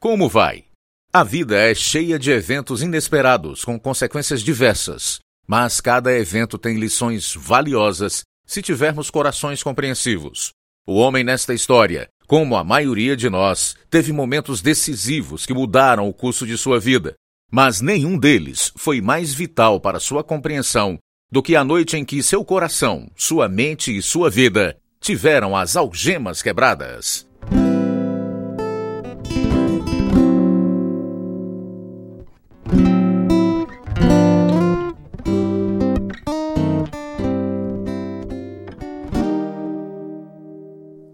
Como 0.00 0.28
vai? 0.28 0.64
A 1.12 1.24
vida 1.24 1.56
é 1.56 1.74
cheia 1.74 2.20
de 2.20 2.30
eventos 2.30 2.82
inesperados 2.82 3.64
com 3.64 3.80
consequências 3.80 4.42
diversas, 4.42 5.18
mas 5.44 5.80
cada 5.80 6.16
evento 6.16 6.56
tem 6.56 6.78
lições 6.78 7.34
valiosas 7.34 8.22
se 8.46 8.62
tivermos 8.62 9.10
corações 9.10 9.60
compreensivos. 9.60 10.52
O 10.86 10.94
homem 10.94 11.24
nesta 11.24 11.52
história, 11.52 12.08
como 12.28 12.56
a 12.56 12.62
maioria 12.62 13.16
de 13.16 13.28
nós, 13.28 13.74
teve 13.90 14.12
momentos 14.12 14.62
decisivos 14.62 15.44
que 15.44 15.52
mudaram 15.52 16.08
o 16.08 16.14
curso 16.14 16.46
de 16.46 16.56
sua 16.56 16.78
vida, 16.78 17.14
mas 17.50 17.80
nenhum 17.80 18.16
deles 18.16 18.72
foi 18.76 19.00
mais 19.00 19.34
vital 19.34 19.80
para 19.80 19.98
sua 19.98 20.22
compreensão 20.22 20.96
do 21.30 21.42
que 21.42 21.56
a 21.56 21.64
noite 21.64 21.96
em 21.96 22.04
que 22.04 22.22
seu 22.22 22.44
coração, 22.44 23.10
sua 23.16 23.48
mente 23.48 23.96
e 23.96 24.00
sua 24.00 24.30
vida 24.30 24.78
tiveram 25.00 25.56
as 25.56 25.74
algemas 25.74 26.40
quebradas. 26.40 27.26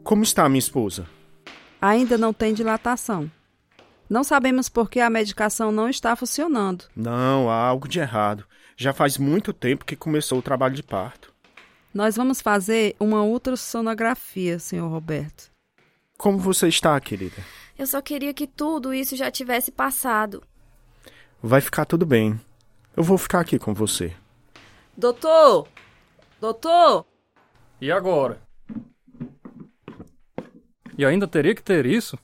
Como 0.05 0.23
está 0.23 0.47
minha 0.51 0.59
esposa? 0.59 1.07
Ainda 1.81 2.19
não 2.19 2.31
tem 2.31 2.53
dilatação. 2.53 3.31
Não 4.09 4.23
sabemos 4.23 4.69
por 4.69 4.91
que 4.91 5.01
a 5.01 5.09
medicação 5.09 5.73
não 5.73 5.89
está 5.89 6.15
funcionando. 6.15 6.85
Não, 6.95 7.49
há 7.49 7.55
algo 7.55 7.89
de 7.89 8.01
errado. 8.01 8.45
Já 8.77 8.93
faz 8.93 9.17
muito 9.17 9.51
tempo 9.55 9.87
que 9.87 9.97
começou 9.97 10.39
o 10.39 10.43
trabalho 10.43 10.75
de 10.75 10.83
parto. 10.83 11.33
Nós 11.93 12.17
vamos 12.17 12.43
fazer 12.43 12.95
uma 13.01 13.23
ultrassonografia, 13.23 14.59
senhor 14.59 14.89
Roberto. 14.89 15.51
Como 16.19 16.39
você 16.39 16.69
está, 16.69 17.01
querida? 17.01 17.43
Eu 17.79 17.87
só 17.87 18.03
queria 18.03 18.35
que 18.35 18.47
tudo 18.47 18.93
isso 18.93 19.17
já 19.17 19.31
tivesse 19.31 19.73
passado. 19.73 20.43
Vai 21.43 21.63
ficar 21.63 21.87
tudo 21.87 22.05
bem. 22.05 22.39
Eu 22.95 23.03
vou 23.03 23.17
ficar 23.17 23.41
aqui 23.41 23.59
com 23.59 23.73
você. 23.73 24.15
Doutor! 24.95 25.67
Doutor! 26.39 27.07
E 27.81 27.91
agora? 27.91 28.44
E 30.97 31.05
ainda 31.05 31.27
teria 31.27 31.55
que 31.55 31.63
ter 31.63 31.87
isso? 31.87 32.19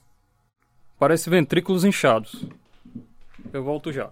Parece 0.97 1.29
ventrículos 1.29 1.83
inchados. 1.83 2.45
Eu 3.51 3.63
volto 3.63 3.91
já. 3.91 4.09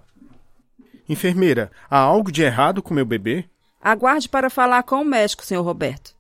Enfermeira, 1.08 1.72
há 1.90 1.98
algo 1.98 2.32
de 2.32 2.44
errado 2.44 2.82
com 2.82 2.94
meu 2.94 3.06
bebê? 3.06 3.46
Aguarde 3.82 4.28
para 4.28 4.50
falar 4.50 4.84
com 4.84 5.02
o 5.02 5.06
médico, 5.06 5.46
senhor 5.46 5.64
Roberto. 5.64 6.14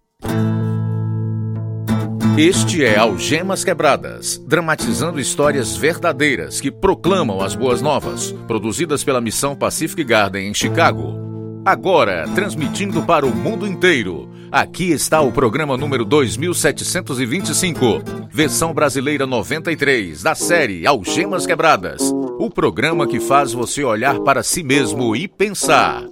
Este 2.37 2.85
é 2.85 2.97
Algemas 2.97 3.65
Quebradas, 3.65 4.37
dramatizando 4.37 5.19
histórias 5.19 5.75
verdadeiras 5.75 6.61
que 6.61 6.71
proclamam 6.71 7.41
as 7.41 7.53
boas 7.53 7.81
novas, 7.81 8.31
produzidas 8.47 9.03
pela 9.03 9.19
Missão 9.19 9.55
Pacific 9.55 10.03
Garden 10.05 10.47
em 10.47 10.53
Chicago. 10.53 11.28
Agora, 11.69 12.25
transmitindo 12.33 13.03
para 13.03 13.27
o 13.27 13.29
mundo 13.29 13.67
inteiro. 13.67 14.27
Aqui 14.51 14.89
está 14.89 15.21
o 15.21 15.31
programa 15.31 15.77
número 15.77 16.03
2725, 16.03 18.01
versão 18.31 18.73
brasileira 18.73 19.27
93, 19.27 20.23
da 20.23 20.33
série 20.33 20.87
Algemas 20.87 21.45
Quebradas. 21.45 22.11
O 22.39 22.49
programa 22.49 23.05
que 23.05 23.19
faz 23.19 23.53
você 23.53 23.83
olhar 23.83 24.19
para 24.21 24.41
si 24.41 24.63
mesmo 24.63 25.15
e 25.15 25.27
pensar. 25.27 26.05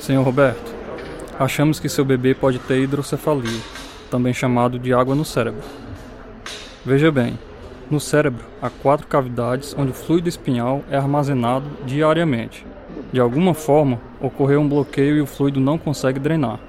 Senhor 0.00 0.24
Roberto, 0.24 0.74
achamos 1.38 1.78
que 1.78 1.88
seu 1.88 2.04
bebê 2.04 2.34
pode 2.34 2.58
ter 2.58 2.82
hidrocefalia, 2.82 3.60
também 4.10 4.34
chamado 4.34 4.80
de 4.80 4.92
água 4.92 5.14
no 5.14 5.24
cérebro. 5.24 5.62
Veja 6.84 7.12
bem, 7.12 7.38
no 7.90 7.98
cérebro 7.98 8.44
há 8.62 8.70
quatro 8.70 9.06
cavidades 9.06 9.74
onde 9.76 9.90
o 9.90 9.94
fluido 9.94 10.28
espinhal 10.28 10.82
é 10.90 10.96
armazenado 10.96 11.66
diariamente. 11.84 12.64
De 13.12 13.18
alguma 13.20 13.52
forma, 13.52 14.00
ocorreu 14.20 14.60
um 14.60 14.68
bloqueio 14.68 15.16
e 15.16 15.20
o 15.20 15.26
fluido 15.26 15.58
não 15.58 15.76
consegue 15.76 16.20
drenar. 16.20 16.60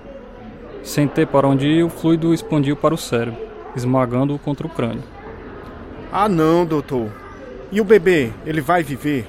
Sem 0.84 1.08
ter 1.08 1.28
para 1.28 1.48
onde 1.48 1.68
ir, 1.68 1.84
o 1.84 1.90
fluido 1.90 2.34
expandiu 2.34 2.76
para 2.76 2.96
o 2.96 2.98
cérebro, 2.98 3.40
esmagando-o 3.76 4.40
contra 4.40 4.66
o 4.66 4.70
crânio. 4.70 5.04
Ah, 6.12 6.28
não, 6.28 6.66
doutor. 6.66 7.10
E 7.72 7.80
o 7.80 7.86
bebê, 7.86 8.32
ele 8.46 8.60
vai 8.60 8.82
viver? 8.82 9.28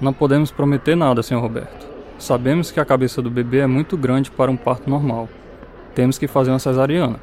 Não 0.00 0.12
podemos 0.12 0.50
prometer 0.50 0.94
nada, 0.94 1.22
senhor 1.22 1.40
Roberto. 1.40 1.86
Sabemos 2.18 2.70
que 2.70 2.78
a 2.78 2.84
cabeça 2.84 3.22
do 3.22 3.30
bebê 3.30 3.60
é 3.60 3.66
muito 3.66 3.96
grande 3.96 4.30
para 4.30 4.50
um 4.50 4.56
parto 4.56 4.88
normal. 4.88 5.28
Temos 5.94 6.18
que 6.18 6.28
fazer 6.28 6.50
uma 6.50 6.58
cesariana. 6.58 7.18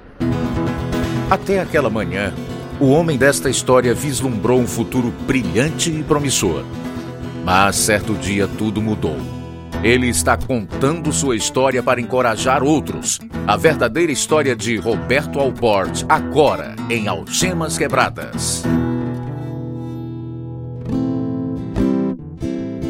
Até 1.29 1.59
aquela 1.59 1.89
manhã, 1.89 2.33
o 2.83 2.89
homem 2.89 3.17
desta 3.17 3.49
história 3.49 3.93
vislumbrou 3.93 4.59
um 4.59 4.67
futuro 4.67 5.09
brilhante 5.25 5.89
e 5.89 6.03
promissor. 6.03 6.65
Mas 7.45 7.77
certo 7.77 8.13
dia 8.13 8.45
tudo 8.45 8.81
mudou. 8.81 9.15
Ele 9.81 10.09
está 10.09 10.35
contando 10.35 11.13
sua 11.13 11.37
história 11.37 11.81
para 11.81 12.01
encorajar 12.01 12.61
outros. 12.61 13.21
A 13.47 13.55
verdadeira 13.55 14.11
história 14.11 14.53
de 14.53 14.75
Roberto 14.75 15.39
Alport, 15.39 16.03
agora 16.09 16.75
em 16.89 17.07
Algemas 17.07 17.77
Quebradas. 17.77 18.63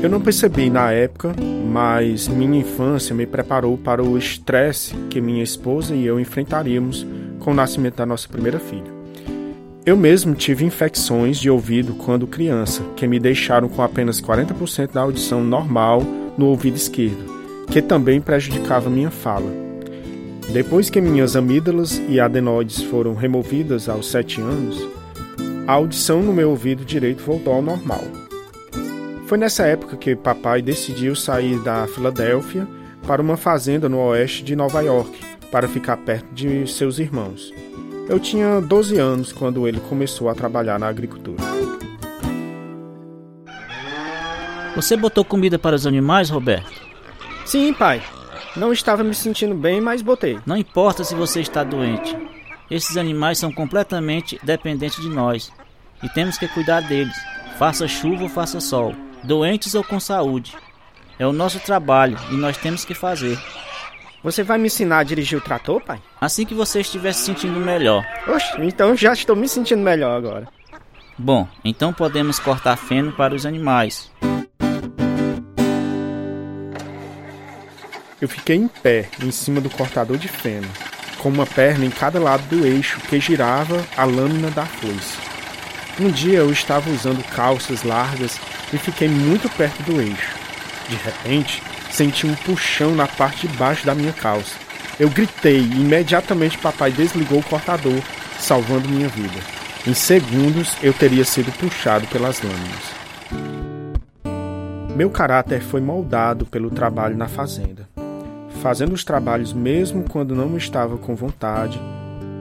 Eu 0.01 0.09
não 0.09 0.19
percebi 0.19 0.71
na 0.71 0.91
época, 0.91 1.35
mas 1.71 2.27
minha 2.27 2.61
infância 2.61 3.13
me 3.13 3.27
preparou 3.27 3.77
para 3.77 4.03
o 4.03 4.17
estresse 4.17 4.95
que 5.11 5.21
minha 5.21 5.43
esposa 5.43 5.93
e 5.93 6.03
eu 6.03 6.19
enfrentaríamos 6.19 7.05
com 7.41 7.51
o 7.51 7.55
nascimento 7.55 7.97
da 7.97 8.07
nossa 8.07 8.27
primeira 8.27 8.59
filha. 8.59 9.02
Eu 9.85 9.97
mesmo 9.97 10.33
tive 10.33 10.63
infecções 10.63 11.37
de 11.37 11.49
ouvido 11.49 11.93
quando 11.95 12.25
criança, 12.25 12.81
que 12.95 13.05
me 13.05 13.19
deixaram 13.19 13.67
com 13.67 13.81
apenas 13.81 14.21
40% 14.21 14.93
da 14.93 15.01
audição 15.01 15.43
normal 15.43 16.01
no 16.37 16.45
ouvido 16.45 16.77
esquerdo, 16.77 17.25
que 17.69 17.81
também 17.81 18.21
prejudicava 18.21 18.89
minha 18.89 19.11
fala. 19.11 19.51
Depois 20.53 20.89
que 20.89 21.01
minhas 21.01 21.35
amígdalas 21.35 22.01
e 22.07 22.17
adenoides 22.17 22.81
foram 22.83 23.13
removidas 23.13 23.89
aos 23.89 24.09
7 24.09 24.39
anos, 24.39 24.87
a 25.67 25.73
audição 25.73 26.23
no 26.23 26.31
meu 26.31 26.51
ouvido 26.51 26.85
direito 26.85 27.21
voltou 27.21 27.53
ao 27.53 27.61
normal. 27.61 28.03
Foi 29.27 29.37
nessa 29.37 29.65
época 29.65 29.97
que 29.97 30.15
papai 30.15 30.61
decidiu 30.61 31.13
sair 31.13 31.59
da 31.59 31.87
Filadélfia 31.87 32.65
para 33.05 33.21
uma 33.21 33.35
fazenda 33.35 33.89
no 33.89 33.99
oeste 33.99 34.45
de 34.45 34.55
Nova 34.55 34.79
York, 34.79 35.11
para 35.51 35.67
ficar 35.67 35.97
perto 35.97 36.33
de 36.33 36.65
seus 36.71 36.99
irmãos. 36.99 37.53
Eu 38.07 38.19
tinha 38.19 38.59
12 38.59 38.97
anos 38.97 39.31
quando 39.31 39.67
ele 39.67 39.79
começou 39.79 40.29
a 40.29 40.35
trabalhar 40.35 40.79
na 40.79 40.87
agricultura. 40.87 41.41
Você 44.75 44.97
botou 44.97 45.23
comida 45.23 45.57
para 45.57 45.75
os 45.75 45.87
animais, 45.87 46.29
Roberto? 46.29 46.71
Sim, 47.45 47.73
pai. 47.73 48.01
Não 48.55 48.73
estava 48.73 49.03
me 49.03 49.13
sentindo 49.13 49.55
bem, 49.55 49.79
mas 49.79 50.01
botei. 50.01 50.39
Não 50.45 50.57
importa 50.57 51.03
se 51.03 51.15
você 51.15 51.41
está 51.41 51.63
doente. 51.63 52.15
Esses 52.69 52.97
animais 52.97 53.37
são 53.37 53.51
completamente 53.51 54.39
dependentes 54.43 55.01
de 55.01 55.09
nós 55.09 55.51
e 56.01 56.09
temos 56.09 56.37
que 56.37 56.47
cuidar 56.47 56.81
deles, 56.81 57.15
faça 57.57 57.87
chuva 57.87 58.23
ou 58.23 58.29
faça 58.29 58.59
sol 58.59 58.93
doentes 59.23 59.73
ou 59.73 59.83
com 59.83 59.99
saúde. 59.99 60.55
É 61.17 61.25
o 61.25 61.33
nosso 61.33 61.59
trabalho 61.59 62.17
e 62.31 62.35
nós 62.35 62.57
temos 62.57 62.83
que 62.83 62.93
fazer. 62.93 63.39
Você 64.23 64.41
vai 64.41 64.57
me 64.57 64.67
ensinar 64.67 64.99
a 64.99 65.03
dirigir 65.03 65.37
o 65.37 65.41
trator, 65.41 65.81
pai? 65.81 66.01
Assim 66.21 66.45
que 66.45 66.53
você 66.53 66.79
estiver 66.79 67.11
se 67.11 67.25
sentindo 67.25 67.59
melhor. 67.59 68.05
Oxe, 68.25 68.53
então 68.59 68.95
já 68.95 69.11
estou 69.11 69.35
me 69.35 69.49
sentindo 69.49 69.81
melhor 69.81 70.15
agora. 70.15 70.47
Bom, 71.17 71.45
então 71.63 71.91
podemos 71.91 72.39
cortar 72.39 72.77
feno 72.77 73.11
para 73.11 73.35
os 73.35 73.45
animais. 73.45 74.09
Eu 78.21 78.29
fiquei 78.29 78.55
em 78.55 78.69
pé, 78.69 79.09
em 79.21 79.29
cima 79.29 79.59
do 79.59 79.69
cortador 79.69 80.17
de 80.17 80.29
feno, 80.29 80.69
com 81.17 81.27
uma 81.27 81.45
perna 81.45 81.83
em 81.83 81.89
cada 81.89 82.17
lado 82.17 82.43
do 82.47 82.65
eixo 82.65 83.01
que 83.01 83.19
girava 83.19 83.83
a 83.97 84.05
lâmina 84.05 84.49
da 84.51 84.65
foice. 84.65 85.17
Um 85.99 86.09
dia 86.09 86.39
eu 86.39 86.49
estava 86.49 86.89
usando 86.89 87.21
calças 87.35 87.83
largas 87.83 88.39
e 88.71 88.77
fiquei 88.77 89.09
muito 89.09 89.49
perto 89.49 89.83
do 89.83 90.01
eixo. 90.01 90.33
De 90.87 90.95
repente, 90.95 91.61
senti 91.93 92.25
um 92.25 92.33
puxão 92.33 92.95
na 92.95 93.07
parte 93.07 93.47
de 93.47 93.55
baixo 93.55 93.85
da 93.85 93.93
minha 93.93 94.11
calça. 94.11 94.55
Eu 94.99 95.09
gritei 95.09 95.59
e 95.59 95.81
imediatamente 95.81 96.57
papai 96.57 96.91
desligou 96.91 97.39
o 97.39 97.43
cortador, 97.43 98.01
salvando 98.39 98.89
minha 98.89 99.07
vida. 99.07 99.39
Em 99.85 99.93
segundos 99.93 100.75
eu 100.81 100.93
teria 100.93 101.23
sido 101.23 101.51
puxado 101.57 102.07
pelas 102.07 102.41
lâminas. 102.41 103.03
Meu 104.95 105.09
caráter 105.09 105.61
foi 105.61 105.81
moldado 105.81 106.45
pelo 106.45 106.69
trabalho 106.69 107.17
na 107.17 107.27
fazenda, 107.27 107.87
fazendo 108.61 108.93
os 108.93 109.03
trabalhos 109.03 109.53
mesmo 109.53 110.03
quando 110.09 110.35
não 110.35 110.57
estava 110.57 110.97
com 110.97 111.15
vontade, 111.15 111.79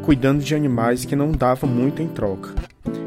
cuidando 0.02 0.42
de 0.42 0.54
animais 0.54 1.04
que 1.04 1.16
não 1.16 1.32
davam 1.32 1.68
muito 1.68 2.02
em 2.02 2.08
troca. 2.08 2.50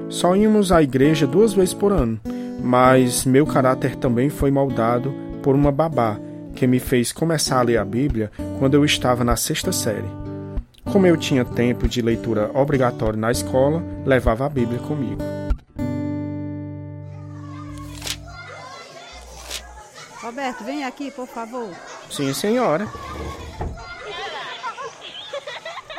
Só 0.10 0.36
íamos 0.36 0.72
à 0.72 0.82
igreja 0.82 1.28
duas 1.28 1.54
vezes 1.54 1.74
por 1.74 1.92
ano 1.92 2.20
mas 2.66 3.26
meu 3.26 3.46
caráter 3.46 3.96
também 3.96 4.28
foi 4.28 4.50
moldado 4.50 5.14
por 5.44 5.54
uma 5.54 5.72
babá 5.72 6.18
que 6.56 6.66
me 6.66 6.80
fez 6.80 7.12
começar 7.12 7.60
a 7.60 7.62
ler 7.62 7.78
a 7.78 7.86
Bíblia 7.86 8.32
quando 8.60 8.74
eu 8.76 8.86
estava 8.86 9.24
na 9.24 9.36
sexta 9.36 9.72
série. 9.72 10.10
como 10.92 11.06
eu 11.08 11.18
tinha 11.18 11.44
tempo 11.44 11.88
de 11.88 12.02
leitura 12.02 12.50
obrigatório 12.54 13.20
na 13.20 13.32
escola, 13.32 13.84
levava 14.06 14.46
a 14.46 14.50
Bíblia 14.50 14.80
comigo. 14.80 15.22
Roberto, 20.22 20.64
vem 20.64 20.84
aqui, 20.84 21.12
por 21.12 21.28
favor. 21.28 21.70
Sim, 22.10 22.34
senhora. 22.34 22.88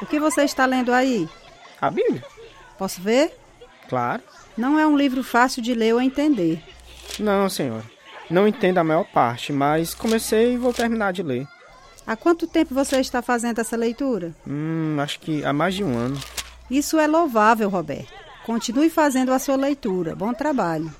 O 0.00 0.06
que 0.06 0.18
você 0.18 0.42
está 0.42 0.66
lendo 0.66 0.92
aí? 0.92 1.28
A 1.80 1.90
Bíblia? 1.90 2.24
Posso 2.78 3.00
ver? 3.00 3.36
Claro. 3.88 4.22
Não 4.56 4.78
é 4.78 4.86
um 4.86 4.96
livro 4.96 5.22
fácil 5.22 5.62
de 5.62 5.74
ler 5.74 5.94
ou 5.94 6.00
entender. 6.00 6.62
Não, 7.18 7.48
senhora. 7.48 7.84
Não 8.30 8.46
entendo 8.46 8.78
a 8.78 8.84
maior 8.84 9.04
parte, 9.04 9.52
mas 9.52 9.94
comecei 9.94 10.54
e 10.54 10.58
vou 10.58 10.72
terminar 10.72 11.12
de 11.12 11.22
ler. 11.22 11.46
Há 12.06 12.16
quanto 12.16 12.46
tempo 12.46 12.74
você 12.74 12.98
está 12.98 13.22
fazendo 13.22 13.60
essa 13.60 13.76
leitura? 13.76 14.32
Hum, 14.46 14.96
acho 14.98 15.20
que 15.20 15.44
há 15.44 15.52
mais 15.52 15.74
de 15.74 15.84
um 15.84 15.96
ano. 15.96 16.18
Isso 16.70 16.98
é 16.98 17.06
louvável, 17.06 17.68
Roberto. 17.68 18.12
Continue 18.44 18.90
fazendo 18.90 19.32
a 19.32 19.38
sua 19.38 19.56
leitura. 19.56 20.14
Bom 20.14 20.32
trabalho. 20.32 20.90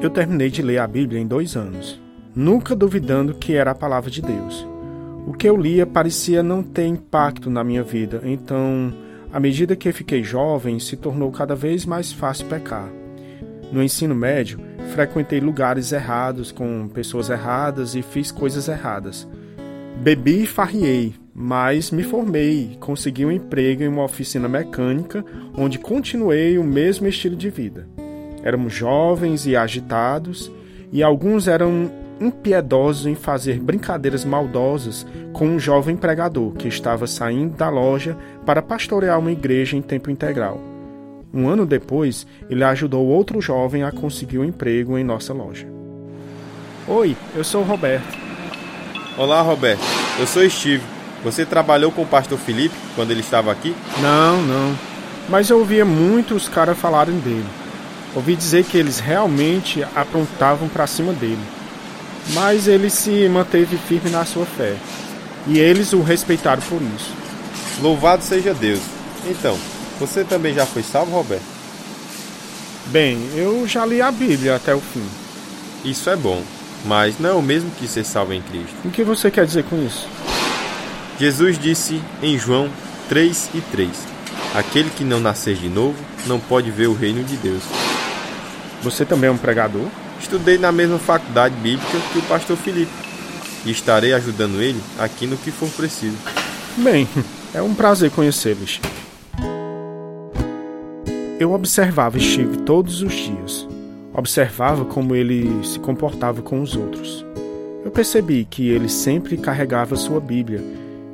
Eu 0.00 0.10
terminei 0.10 0.48
de 0.50 0.62
ler 0.62 0.78
a 0.78 0.86
Bíblia 0.86 1.20
em 1.20 1.26
dois 1.26 1.56
anos, 1.56 2.00
nunca 2.34 2.76
duvidando 2.76 3.34
que 3.34 3.54
era 3.54 3.72
a 3.72 3.74
palavra 3.74 4.10
de 4.10 4.22
Deus. 4.22 4.66
O 5.26 5.32
que 5.32 5.48
eu 5.48 5.56
lia 5.56 5.86
parecia 5.86 6.42
não 6.42 6.62
ter 6.62 6.86
impacto 6.86 7.50
na 7.50 7.64
minha 7.64 7.82
vida, 7.82 8.22
então, 8.24 8.94
à 9.32 9.40
medida 9.40 9.76
que 9.76 9.92
fiquei 9.92 10.22
jovem, 10.22 10.78
se 10.78 10.96
tornou 10.96 11.30
cada 11.32 11.54
vez 11.54 11.84
mais 11.84 12.12
fácil 12.12 12.46
pecar. 12.46 12.88
No 13.70 13.82
ensino 13.82 14.14
médio, 14.14 14.58
frequentei 14.92 15.40
lugares 15.40 15.92
errados 15.92 16.50
com 16.50 16.88
pessoas 16.88 17.28
erradas 17.28 17.94
e 17.94 18.02
fiz 18.02 18.30
coisas 18.30 18.68
erradas. 18.68 19.28
Bebi 20.00 20.44
e 20.44 20.46
farriei, 20.46 21.14
mas 21.34 21.90
me 21.90 22.02
formei 22.02 22.72
e 22.72 22.76
consegui 22.76 23.26
um 23.26 23.32
emprego 23.32 23.82
em 23.82 23.88
uma 23.88 24.04
oficina 24.04 24.48
mecânica 24.48 25.24
onde 25.56 25.78
continuei 25.78 26.56
o 26.56 26.64
mesmo 26.64 27.06
estilo 27.06 27.36
de 27.36 27.50
vida. 27.50 27.86
Éramos 28.42 28.72
jovens 28.72 29.46
e 29.46 29.56
agitados, 29.56 30.50
e 30.90 31.02
alguns 31.02 31.48
eram 31.48 31.90
impiedosos 32.20 33.06
em 33.06 33.14
fazer 33.14 33.60
brincadeiras 33.60 34.24
maldosas 34.24 35.06
com 35.32 35.46
um 35.46 35.58
jovem 35.58 35.96
pregador 35.96 36.52
que 36.54 36.68
estava 36.68 37.06
saindo 37.06 37.56
da 37.56 37.68
loja 37.68 38.16
para 38.46 38.62
pastorear 38.62 39.18
uma 39.18 39.32
igreja 39.32 39.76
em 39.76 39.82
tempo 39.82 40.10
integral. 40.10 40.77
Um 41.32 41.46
ano 41.48 41.66
depois, 41.66 42.26
ele 42.48 42.64
ajudou 42.64 43.06
outro 43.06 43.40
jovem 43.40 43.82
a 43.82 43.92
conseguir 43.92 44.38
um 44.38 44.44
emprego 44.44 44.96
em 44.96 45.04
nossa 45.04 45.32
loja. 45.34 45.66
Oi, 46.86 47.14
eu 47.36 47.44
sou 47.44 47.60
o 47.60 47.64
Roberto. 47.64 48.16
Olá, 49.16 49.42
Roberto. 49.42 49.82
Eu 50.18 50.26
sou 50.26 50.48
Steve. 50.48 50.82
Você 51.22 51.44
trabalhou 51.44 51.92
com 51.92 52.02
o 52.02 52.06
pastor 52.06 52.38
Felipe 52.38 52.74
quando 52.94 53.10
ele 53.10 53.20
estava 53.20 53.52
aqui? 53.52 53.74
Não, 54.00 54.40
não. 54.42 54.74
Mas 55.28 55.50
eu 55.50 55.58
ouvia 55.58 55.84
muitos 55.84 56.48
caras 56.48 56.78
falarem 56.78 57.18
dele. 57.18 57.44
Ouvi 58.14 58.34
dizer 58.34 58.64
que 58.64 58.78
eles 58.78 58.98
realmente 58.98 59.84
aprontavam 59.94 60.68
para 60.68 60.86
cima 60.86 61.12
dele. 61.12 61.42
Mas 62.32 62.66
ele 62.66 62.88
se 62.88 63.28
manteve 63.28 63.76
firme 63.76 64.08
na 64.08 64.24
sua 64.24 64.46
fé. 64.46 64.76
E 65.46 65.58
eles 65.58 65.92
o 65.92 66.00
respeitaram 66.00 66.62
por 66.62 66.80
isso. 66.80 67.12
Louvado 67.82 68.22
seja 68.22 68.54
Deus. 68.54 68.80
Então, 69.26 69.58
você 69.98 70.24
também 70.24 70.54
já 70.54 70.64
foi 70.64 70.82
salvo, 70.82 71.12
Roberto? 71.12 71.42
Bem, 72.86 73.18
eu 73.34 73.66
já 73.66 73.84
li 73.84 74.00
a 74.00 74.10
Bíblia 74.10 74.56
até 74.56 74.74
o 74.74 74.80
fim. 74.80 75.04
Isso 75.84 76.08
é 76.08 76.16
bom, 76.16 76.42
mas 76.84 77.18
não 77.18 77.30
é 77.30 77.32
o 77.34 77.42
mesmo 77.42 77.70
que 77.72 77.86
ser 77.86 78.04
salvo 78.04 78.32
em 78.32 78.40
Cristo. 78.40 78.74
O 78.84 78.90
que 78.90 79.04
você 79.04 79.30
quer 79.30 79.44
dizer 79.44 79.64
com 79.64 79.76
isso? 79.84 80.08
Jesus 81.18 81.58
disse 81.58 82.00
em 82.22 82.38
João 82.38 82.70
3 83.08 83.50
e 83.54 83.60
3: 83.60 83.90
Aquele 84.54 84.88
que 84.90 85.04
não 85.04 85.20
nascer 85.20 85.56
de 85.56 85.68
novo 85.68 85.96
não 86.26 86.40
pode 86.40 86.70
ver 86.70 86.86
o 86.86 86.94
reino 86.94 87.22
de 87.24 87.36
Deus. 87.36 87.62
Você 88.82 89.04
também 89.04 89.28
é 89.28 89.32
um 89.32 89.36
pregador? 89.36 89.86
Estudei 90.20 90.58
na 90.58 90.72
mesma 90.72 90.98
faculdade 90.98 91.54
bíblica 91.56 91.98
que 92.12 92.18
o 92.18 92.22
pastor 92.22 92.56
Felipe 92.56 92.92
e 93.64 93.70
estarei 93.70 94.12
ajudando 94.12 94.60
ele 94.62 94.80
aqui 94.98 95.26
no 95.26 95.36
que 95.36 95.50
for 95.50 95.68
preciso. 95.70 96.16
Bem, 96.76 97.08
é 97.52 97.60
um 97.60 97.74
prazer 97.74 98.10
conhecê-los. 98.10 98.80
Eu 101.38 101.52
observava 101.52 102.18
Steve 102.18 102.56
todos 102.58 103.00
os 103.00 103.12
dias. 103.12 103.68
Observava 104.12 104.84
como 104.84 105.14
ele 105.14 105.64
se 105.64 105.78
comportava 105.78 106.42
com 106.42 106.60
os 106.60 106.74
outros. 106.74 107.24
Eu 107.84 107.92
percebi 107.92 108.44
que 108.44 108.68
ele 108.68 108.88
sempre 108.88 109.36
carregava 109.36 109.94
sua 109.94 110.18
Bíblia 110.18 110.60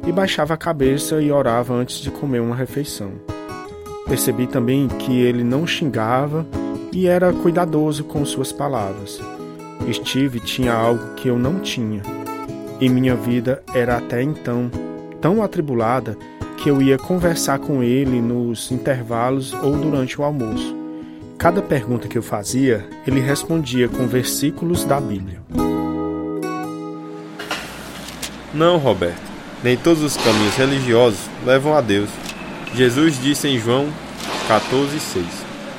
e 0.06 0.11
baixava 0.11 0.55
a 0.55 0.56
cabeça 0.56 1.21
e 1.21 1.31
orava 1.31 1.75
antes 1.75 1.99
de 1.99 2.11
comer 2.11 2.41
uma 2.41 2.56
refeição. 2.56 3.12
Percebi 4.06 4.47
também 4.47 4.88
que 4.88 5.21
ele 5.21 5.44
não 5.44 5.67
xingava 5.67 6.47
e 6.91 7.06
era 7.06 7.31
cuidadoso 7.31 8.05
com 8.05 8.25
suas 8.25 8.50
palavras. 8.50 9.21
Steve 9.93 10.41
tinha 10.41 10.73
algo 10.73 11.15
que 11.17 11.29
eu 11.29 11.38
não 11.38 11.61
tinha, 11.61 12.00
e 12.81 12.88
minha 12.88 13.15
vida 13.15 13.62
era 13.75 13.99
até 13.99 14.23
então 14.23 14.71
tão 15.21 15.43
atribulada 15.43 16.17
que 16.58 16.70
eu 16.70 16.80
ia 16.80 16.96
conversar 16.98 17.58
com 17.58 17.82
ele 17.82 18.20
nos 18.20 18.70
intervalos 18.70 19.52
ou 19.52 19.76
durante 19.76 20.20
o 20.20 20.24
almoço. 20.24 20.74
Cada 21.38 21.60
pergunta 21.60 22.08
que 22.08 22.16
eu 22.16 22.22
fazia, 22.22 22.88
ele 23.06 23.20
respondia 23.20 23.88
com 23.88 24.06
versículos 24.06 24.84
da 24.84 25.00
Bíblia. 25.00 25.42
Não, 28.54 28.78
Roberto. 28.78 29.34
Nem 29.62 29.76
todos 29.76 30.02
os 30.02 30.16
caminhos 30.16 30.54
religiosos 30.54 31.20
levam 31.44 31.74
a 31.74 31.80
Deus. 31.80 32.10
Jesus 32.74 33.20
disse 33.20 33.48
em 33.48 33.58
João 33.58 33.88
14,6: 34.48 35.24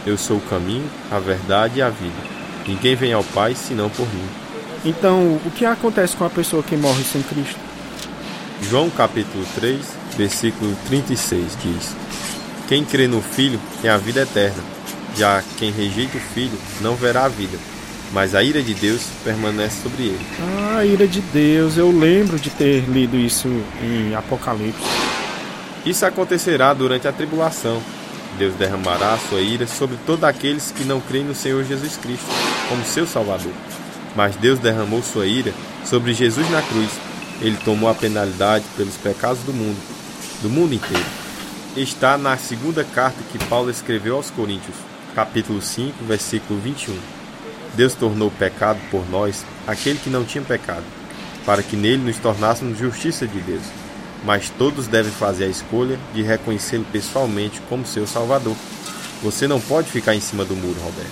Eu 0.06 0.18
sou 0.18 0.38
o 0.38 0.42
caminho, 0.42 0.90
a 1.12 1.20
verdade 1.20 1.80
e 1.80 1.82
a 1.82 1.90
vida. 1.90 2.36
Ninguém 2.68 2.96
vem 2.96 3.14
ao 3.14 3.24
Pai 3.24 3.54
senão 3.56 3.90
por 3.90 4.08
mim. 4.14 4.28
Então, 4.84 5.40
o 5.46 5.52
que 5.52 5.66
acontece 5.66 6.16
com 6.16 6.26
a 6.26 6.30
pessoa 6.30 6.64
que 6.64 6.76
morre 6.76 7.04
sem 7.04 7.22
Cristo? 7.24 7.60
João 8.62 8.90
capítulo 8.90 9.46
3, 9.56 9.80
versículo 10.18 10.76
36 10.88 11.58
diz: 11.62 11.96
Quem 12.68 12.84
crê 12.84 13.08
no 13.08 13.22
Filho 13.22 13.60
tem 13.82 13.90
a 13.90 13.98
vida 13.98 14.22
eterna, 14.22 14.64
já 15.16 15.44
quem 15.58 15.72
rejeita 15.72 16.18
o 16.18 16.22
Filho 16.22 16.58
não 16.82 16.96
verá 16.96 17.26
a 17.26 17.30
vida, 17.30 17.58
mas 18.12 18.36
a 18.36 18.44
ira 18.44 18.62
de 18.62 18.74
Deus 18.74 19.04
permanece 19.24 19.84
sobre 19.84 20.04
ele. 20.04 20.26
Ah, 20.40 20.78
a 20.80 20.86
ira 20.86 21.08
de 21.08 21.22
Deus, 21.22 21.78
eu 21.78 21.92
lembro 21.92 22.40
de 22.40 22.50
ter 22.50 22.82
lido 22.90 23.18
isso 23.18 23.48
em 23.82 24.16
Apocalipse. 24.16 24.82
Isso 25.86 26.06
acontecerá 26.06 26.74
durante 26.74 27.08
a 27.08 27.12
tribulação. 27.12 27.82
Deus 28.38 28.56
derramará 28.56 29.14
a 29.14 29.18
sua 29.18 29.40
ira 29.40 29.66
sobre 29.68 29.98
todos 30.06 30.24
aqueles 30.24 30.72
que 30.72 30.84
não 30.84 31.00
creem 31.00 31.24
no 31.24 31.36
Senhor 31.36 31.64
Jesus 31.64 31.96
Cristo 31.96 32.26
como 32.68 32.84
seu 32.84 33.08
Salvador. 33.08 33.54
Mas 34.16 34.36
Deus 34.36 34.60
derramou 34.60 35.02
sua 35.04 35.26
ira 35.26 35.54
sobre 35.86 36.14
Jesus 36.14 36.50
na 36.50 36.62
cruz. 36.62 36.90
Ele 37.42 37.58
tomou 37.64 37.90
a 37.90 37.94
penalidade 37.94 38.66
pelos 38.76 38.96
pecados 38.96 39.44
do 39.44 39.54
mundo, 39.54 39.78
do 40.46 40.50
mundo 40.50 40.76
inteiro. 40.76 41.04
Está 41.76 42.20
na 42.20 42.38
segunda 42.38 42.84
carta 42.84 43.18
que 43.32 43.44
Paulo 43.46 43.72
escreveu 43.72 44.16
aos 44.16 44.30
Coríntios, 44.30 44.76
capítulo 45.16 45.60
5, 45.60 46.06
versículo 46.06 46.60
21. 46.60 46.96
Deus 47.74 47.96
tornou 47.96 48.30
pecado 48.30 48.80
por 48.92 49.10
nós 49.10 49.44
aquele 49.66 49.98
que 49.98 50.10
não 50.10 50.24
tinha 50.24 50.44
pecado, 50.44 50.84
para 51.48 51.64
que 51.64 51.76
nele 51.76 52.04
nos 52.04 52.18
tornássemos 52.18 52.78
justiça 52.78 53.26
de 53.26 53.40
Deus. 53.40 53.64
Mas 54.24 54.52
todos 54.52 54.86
devem 54.86 55.12
fazer 55.12 55.46
a 55.46 55.50
escolha 55.50 56.00
de 56.14 56.22
reconhecê-lo 56.22 56.86
pessoalmente 56.92 57.60
como 57.68 57.86
seu 57.86 58.06
Salvador. 58.06 58.56
Você 59.24 59.48
não 59.48 59.60
pode 59.60 59.90
ficar 59.90 60.14
em 60.14 60.22
cima 60.22 60.46
do 60.46 60.56
muro, 60.56 60.80
Roberto. 60.80 61.10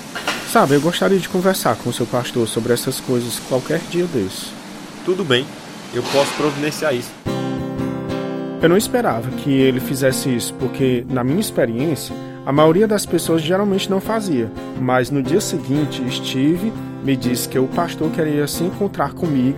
Sabe, 0.51 0.75
eu 0.75 0.81
gostaria 0.81 1.17
de 1.17 1.27
conversar 1.27 1.75
com 1.77 1.89
o 1.89 1.93
seu 1.93 2.05
pastor 2.05 2.47
sobre 2.47 2.71
essas 2.71 2.99
coisas 2.99 3.39
qualquer 3.49 3.79
dia 3.89 4.05
desse. 4.05 4.51
Tudo 5.03 5.25
bem, 5.25 5.43
eu 5.91 6.03
posso 6.03 6.31
providenciar 6.33 6.93
isso. 6.93 7.32
Eu 8.63 8.69
não 8.69 8.77
esperava 8.77 9.29
que 9.29 9.51
ele 9.51 9.81
fizesse 9.81 10.33
isso, 10.33 10.53
porque, 10.53 11.05
na 11.09 11.21
minha 11.21 11.41
experiência, 11.41 12.15
a 12.45 12.51
maioria 12.53 12.87
das 12.87 13.05
pessoas 13.05 13.41
geralmente 13.41 13.91
não 13.91 13.99
fazia. 13.99 14.49
Mas 14.79 15.11
no 15.11 15.21
dia 15.21 15.41
seguinte, 15.41 16.01
Steve 16.09 16.71
me 17.03 17.17
disse 17.17 17.49
que 17.49 17.59
o 17.59 17.67
pastor 17.67 18.09
queria 18.11 18.47
se 18.47 18.63
encontrar 18.63 19.11
comigo 19.11 19.57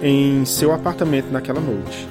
em 0.00 0.44
seu 0.44 0.72
apartamento 0.72 1.32
naquela 1.32 1.60
noite. 1.60 2.08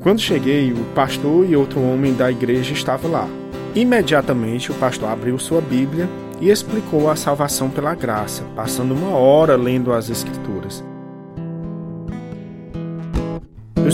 Quando 0.00 0.22
cheguei, 0.22 0.72
o 0.72 0.84
pastor 0.94 1.46
e 1.46 1.54
outro 1.54 1.82
homem 1.82 2.14
da 2.14 2.30
igreja 2.30 2.72
estavam 2.72 3.10
lá. 3.10 3.28
Imediatamente, 3.74 4.72
o 4.72 4.74
pastor 4.76 5.10
abriu 5.10 5.38
sua 5.38 5.60
Bíblia 5.60 6.08
e 6.40 6.48
explicou 6.48 7.10
a 7.10 7.16
salvação 7.16 7.68
pela 7.68 7.94
graça, 7.94 8.42
passando 8.56 8.94
uma 8.94 9.10
hora 9.10 9.54
lendo 9.54 9.92
as 9.92 10.08
Escrituras. 10.08 10.57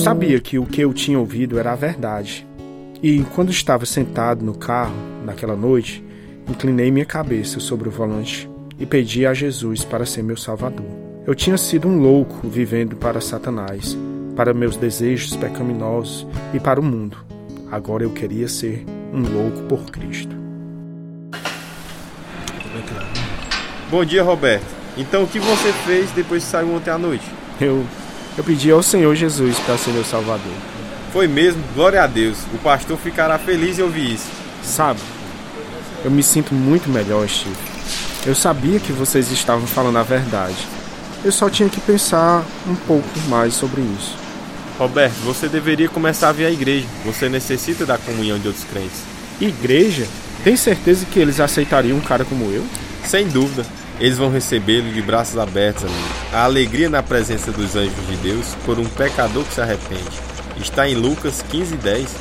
Sabia 0.04 0.38
que 0.38 0.58
o 0.58 0.66
que 0.66 0.82
eu 0.82 0.92
tinha 0.92 1.18
ouvido 1.18 1.58
era 1.58 1.72
a 1.72 1.76
verdade. 1.76 2.46
E 3.02 3.24
quando 3.34 3.50
estava 3.50 3.86
sentado 3.86 4.44
no 4.44 4.54
carro, 4.54 4.94
naquela 5.24 5.56
noite, 5.56 6.04
inclinei 6.46 6.90
minha 6.90 7.06
cabeça 7.06 7.58
sobre 7.58 7.88
o 7.88 7.92
volante 7.92 8.48
e 8.78 8.84
pedi 8.84 9.26
a 9.26 9.32
Jesus 9.32 9.82
para 9.82 10.04
ser 10.04 10.22
meu 10.22 10.36
Salvador. 10.36 10.86
Eu 11.26 11.34
tinha 11.34 11.56
sido 11.56 11.88
um 11.88 11.98
louco 11.98 12.46
vivendo 12.46 12.96
para 12.96 13.18
Satanás, 13.18 13.96
para 14.36 14.52
meus 14.52 14.76
desejos 14.76 15.34
pecaminosos 15.36 16.26
e 16.52 16.60
para 16.60 16.78
o 16.78 16.84
mundo. 16.84 17.16
Agora 17.72 18.02
eu 18.02 18.10
queria 18.10 18.46
ser 18.46 18.84
um 19.10 19.22
louco 19.22 19.62
por 19.62 19.86
Cristo. 19.86 20.36
Bom 23.90 24.04
dia, 24.04 24.22
Roberto. 24.22 24.66
Então, 24.98 25.22
o 25.22 25.26
que 25.26 25.38
você 25.38 25.72
fez 25.86 26.10
depois 26.10 26.44
que 26.44 26.50
saiu 26.50 26.74
ontem 26.74 26.90
à 26.90 26.98
noite? 26.98 27.24
Eu, 27.58 27.84
eu 28.36 28.44
pedi 28.44 28.70
ao 28.70 28.82
Senhor 28.82 29.14
Jesus 29.14 29.58
para 29.60 29.78
ser 29.78 29.90
meu 29.90 30.04
Salvador. 30.04 30.52
Foi 31.12 31.28
mesmo, 31.28 31.62
glória 31.74 32.02
a 32.02 32.06
Deus. 32.06 32.38
O 32.52 32.58
pastor 32.58 32.98
ficará 32.98 33.38
feliz 33.38 33.78
em 33.78 33.82
ouvir 33.82 34.14
isso. 34.14 34.26
Sabe, 34.62 35.00
eu 36.04 36.10
me 36.10 36.22
sinto 36.22 36.52
muito 36.54 36.90
melhor, 36.90 37.28
Steve. 37.28 37.56
Eu 38.26 38.34
sabia 38.34 38.80
que 38.80 38.92
vocês 38.92 39.30
estavam 39.30 39.66
falando 39.66 39.98
a 39.98 40.02
verdade. 40.02 40.56
Eu 41.24 41.32
só 41.32 41.48
tinha 41.48 41.68
que 41.68 41.80
pensar 41.80 42.44
um 42.66 42.74
pouco 42.74 43.08
mais 43.28 43.54
sobre 43.54 43.80
isso. 43.80 44.16
Roberto, 44.78 45.14
você 45.24 45.48
deveria 45.48 45.88
começar 45.88 46.30
a 46.30 46.32
vir 46.32 46.46
à 46.46 46.50
igreja. 46.50 46.86
Você 47.04 47.28
necessita 47.28 47.86
da 47.86 47.96
comunhão 47.96 48.38
de 48.38 48.48
outros 48.48 48.64
crentes. 48.64 49.02
Igreja? 49.40 50.06
Tem 50.42 50.56
certeza 50.56 51.06
que 51.06 51.18
eles 51.18 51.40
aceitariam 51.40 51.96
um 51.96 52.02
cara 52.02 52.24
como 52.24 52.50
eu? 52.50 52.64
Sem 53.06 53.28
dúvida. 53.28 53.64
Eles 54.00 54.18
vão 54.18 54.28
recebê-lo 54.28 54.92
de 54.92 55.00
braços 55.00 55.38
abertos, 55.38 55.84
amigo. 55.84 55.98
A 56.32 56.44
alegria 56.44 56.90
na 56.90 57.02
presença 57.02 57.52
dos 57.52 57.76
anjos 57.76 58.06
de 58.08 58.16
Deus 58.16 58.54
por 58.66 58.78
um 58.78 58.84
pecador 58.84 59.44
que 59.44 59.54
se 59.54 59.60
arrepende. 59.60 60.20
Está 60.60 60.88
em 60.88 60.94
Lucas 60.94 61.42
15, 61.42 61.76
10. 61.76 62.16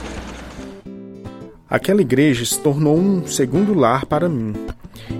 Aquela 1.68 2.02
igreja 2.02 2.46
se 2.46 2.60
tornou 2.60 2.96
um 2.96 3.26
segundo 3.26 3.74
lar 3.74 4.06
para 4.06 4.30
mim. 4.30 4.54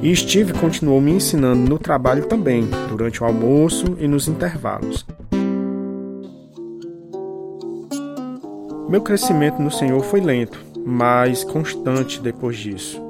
E 0.02 0.16
Steve 0.16 0.54
continuou 0.54 1.02
me 1.02 1.12
ensinando 1.12 1.68
no 1.68 1.80
trabalho 1.80 2.28
também, 2.28 2.70
durante 2.88 3.24
o 3.24 3.26
almoço 3.26 3.98
e 4.00 4.08
nos 4.08 4.28
intervalos. 4.28 5.06
Meu 8.88 9.02
crescimento 9.02 9.60
no 9.60 9.72
Senhor 9.72 10.04
foi 10.04 10.22
lento, 10.22 10.60
mas 10.86 11.44
constante 11.44 12.22
depois 12.22 12.58
disso. 12.58 13.02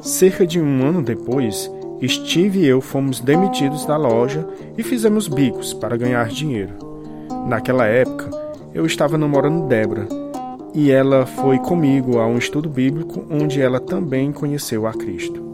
Cerca 0.00 0.46
de 0.46 0.60
um 0.60 0.86
ano 0.86 1.02
depois, 1.02 1.68
Steve 2.08 2.60
e 2.60 2.66
eu 2.66 2.80
fomos 2.80 3.20
demitidos 3.20 3.86
da 3.86 3.96
loja 3.96 4.46
e 4.76 4.82
fizemos 4.82 5.28
bicos 5.28 5.72
para 5.72 5.96
ganhar 5.96 6.28
dinheiro. 6.28 6.76
Naquela 7.46 7.86
época, 7.86 8.30
eu 8.74 8.84
estava 8.84 9.16
namorando 9.16 9.68
Débora 9.68 10.08
e 10.74 10.90
ela 10.90 11.26
foi 11.26 11.58
comigo 11.58 12.18
a 12.18 12.26
um 12.26 12.38
estudo 12.38 12.68
bíblico 12.68 13.26
onde 13.30 13.60
ela 13.60 13.78
também 13.78 14.32
conheceu 14.32 14.86
a 14.86 14.92
Cristo. 14.92 15.52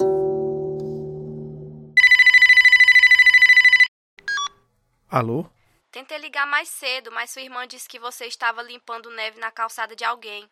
Alô? 5.11 5.47
Tentei 5.91 6.19
ligar 6.19 6.47
mais 6.47 6.69
cedo, 6.69 7.11
mas 7.13 7.31
sua 7.31 7.43
irmã 7.43 7.67
disse 7.67 7.89
que 7.89 7.99
você 7.99 8.27
estava 8.27 8.63
limpando 8.63 9.11
neve 9.11 9.41
na 9.41 9.51
calçada 9.51 9.97
de 9.97 10.05
alguém. 10.05 10.47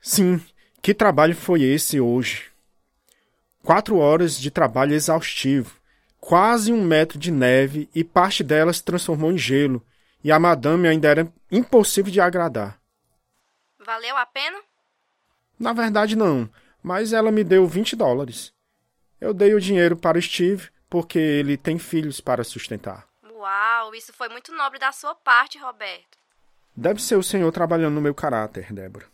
Sim, 0.00 0.44
que 0.82 0.92
trabalho 0.92 1.36
foi 1.36 1.62
esse 1.62 2.00
hoje? 2.00 2.51
Quatro 3.62 3.96
horas 3.98 4.36
de 4.36 4.50
trabalho 4.50 4.92
exaustivo, 4.92 5.76
quase 6.20 6.72
um 6.72 6.84
metro 6.84 7.18
de 7.18 7.30
neve 7.30 7.88
e 7.94 8.02
parte 8.02 8.42
dela 8.42 8.72
se 8.72 8.82
transformou 8.82 9.30
em 9.30 9.38
gelo, 9.38 9.84
e 10.22 10.32
a 10.32 10.38
madame 10.38 10.88
ainda 10.88 11.08
era 11.08 11.32
impossível 11.50 12.12
de 12.12 12.20
agradar. 12.20 12.80
Valeu 13.84 14.16
a 14.16 14.26
pena? 14.26 14.58
Na 15.58 15.72
verdade, 15.72 16.16
não, 16.16 16.48
mas 16.82 17.12
ela 17.12 17.30
me 17.30 17.44
deu 17.44 17.66
20 17.66 17.94
dólares. 17.94 18.52
Eu 19.20 19.32
dei 19.32 19.54
o 19.54 19.60
dinheiro 19.60 19.96
para 19.96 20.18
o 20.18 20.22
Steve 20.22 20.68
porque 20.90 21.18
ele 21.18 21.56
tem 21.56 21.78
filhos 21.78 22.20
para 22.20 22.44
sustentar. 22.44 23.06
Uau, 23.24 23.94
isso 23.94 24.12
foi 24.12 24.28
muito 24.28 24.52
nobre 24.52 24.78
da 24.78 24.92
sua 24.92 25.14
parte, 25.14 25.58
Roberto. 25.58 26.18
Deve 26.76 27.00
ser 27.00 27.16
o 27.16 27.22
senhor 27.22 27.50
trabalhando 27.52 27.94
no 27.94 28.00
meu 28.00 28.14
caráter, 28.14 28.72
Débora. 28.72 29.06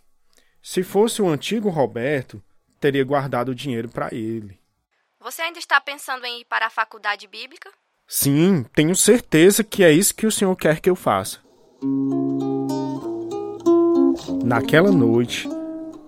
Se 0.63 0.83
fosse 0.83 1.21
o 1.21 1.29
antigo 1.29 1.69
Roberto, 1.69 2.43
teria 2.79 3.05
guardado 3.05 3.51
o 3.51 3.55
dinheiro 3.55 3.89
para 3.89 4.09
ele. 4.13 4.59
Você 5.21 5.43
ainda 5.43 5.59
está 5.59 5.81
pensando 5.81 6.25
em 6.25 6.41
ir 6.41 6.45
para 6.45 6.67
a 6.67 6.71
faculdade 6.71 7.27
bíblica? 7.27 7.71
Sim, 8.07 8.65
tenho 8.75 8.97
certeza 8.97 9.63
que 9.63 9.85
é 9.85 9.93
isso 9.93 10.15
que 10.15 10.27
o 10.27 10.33
senhor 10.33 10.57
quer 10.57 10.81
que 10.81 10.89
eu 10.89 10.97
faça. 10.97 11.41
Naquela 14.45 14.91
noite, 14.91 15.49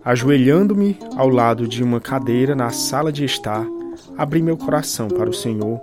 ajoelhando-me 0.04 0.98
ao 1.16 1.28
lado 1.28 1.68
de 1.68 1.82
uma 1.82 2.00
cadeira 2.00 2.54
na 2.54 2.70
sala 2.70 3.12
de 3.12 3.24
estar, 3.24 3.66
abri 4.16 4.40
meu 4.40 4.56
coração 4.56 5.08
para 5.08 5.28
o 5.28 5.34
Senhor 5.34 5.80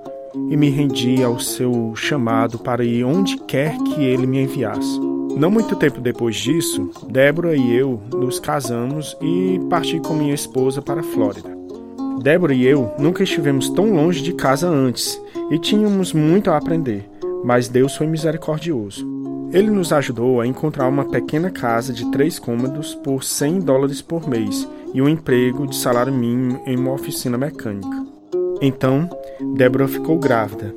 e 0.50 0.58
me 0.58 0.70
rendi 0.70 1.24
ao 1.24 1.40
seu 1.40 1.96
chamado 1.96 2.60
para 2.60 2.84
ir 2.84 3.04
onde 3.04 3.38
quer 3.38 3.78
que 3.78 4.04
ele 4.04 4.26
me 4.26 4.40
enviasse. 4.40 5.17
Não 5.38 5.52
muito 5.52 5.76
tempo 5.76 6.02
depois 6.02 6.36
disso, 6.36 6.90
Débora 7.08 7.56
e 7.56 7.76
eu 7.76 8.02
nos 8.12 8.40
casamos 8.40 9.16
e 9.22 9.60
parti 9.70 10.00
com 10.00 10.16
minha 10.16 10.34
esposa 10.34 10.82
para 10.82 11.02
a 11.02 11.04
Flórida. 11.04 11.56
Débora 12.24 12.56
e 12.56 12.66
eu 12.66 12.92
nunca 12.98 13.24
estivemos 13.24 13.70
tão 13.70 13.94
longe 13.94 14.24
de 14.24 14.34
casa 14.34 14.68
antes 14.68 15.22
e 15.52 15.60
tínhamos 15.60 16.12
muito 16.12 16.50
a 16.50 16.58
aprender, 16.58 17.08
mas 17.44 17.68
Deus 17.68 17.96
foi 17.96 18.08
misericordioso. 18.08 19.08
Ele 19.54 19.70
nos 19.70 19.94
ajudou 19.94 20.42
a 20.42 20.48
encontrar 20.48 20.88
uma 20.88 21.06
pequena 21.06 21.52
casa 21.52 21.94
de 21.94 22.10
três 22.12 22.40
cômodos 22.40 22.96
por 22.96 23.24
100 23.24 23.60
dólares 23.60 24.02
por 24.02 24.28
mês 24.28 24.68
e 24.92 25.04
um 25.04 25.08
emprego 25.08 25.68
de 25.68 25.76
salário 25.76 26.12
mínimo 26.12 26.64
em 26.66 26.76
uma 26.76 26.94
oficina 26.94 27.38
mecânica. 27.38 28.06
Então, 28.60 29.08
Débora 29.56 29.88
ficou 29.88 30.18
grávida. 30.18 30.74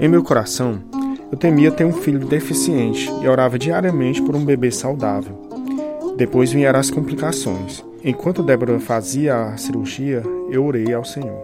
Em 0.00 0.08
meu 0.08 0.24
coração, 0.24 0.82
eu 1.30 1.38
temia 1.38 1.70
ter 1.70 1.84
um 1.84 1.92
filho 1.92 2.26
deficiente 2.26 3.08
e 3.22 3.28
orava 3.28 3.58
diariamente 3.58 4.20
por 4.20 4.34
um 4.34 4.44
bebê 4.44 4.70
saudável. 4.70 5.48
Depois 6.16 6.52
vieram 6.52 6.80
as 6.80 6.90
complicações. 6.90 7.84
Enquanto 8.02 8.42
Débora 8.42 8.80
fazia 8.80 9.36
a 9.36 9.56
cirurgia, 9.56 10.22
eu 10.50 10.64
orei 10.64 10.92
ao 10.92 11.04
Senhor. 11.04 11.40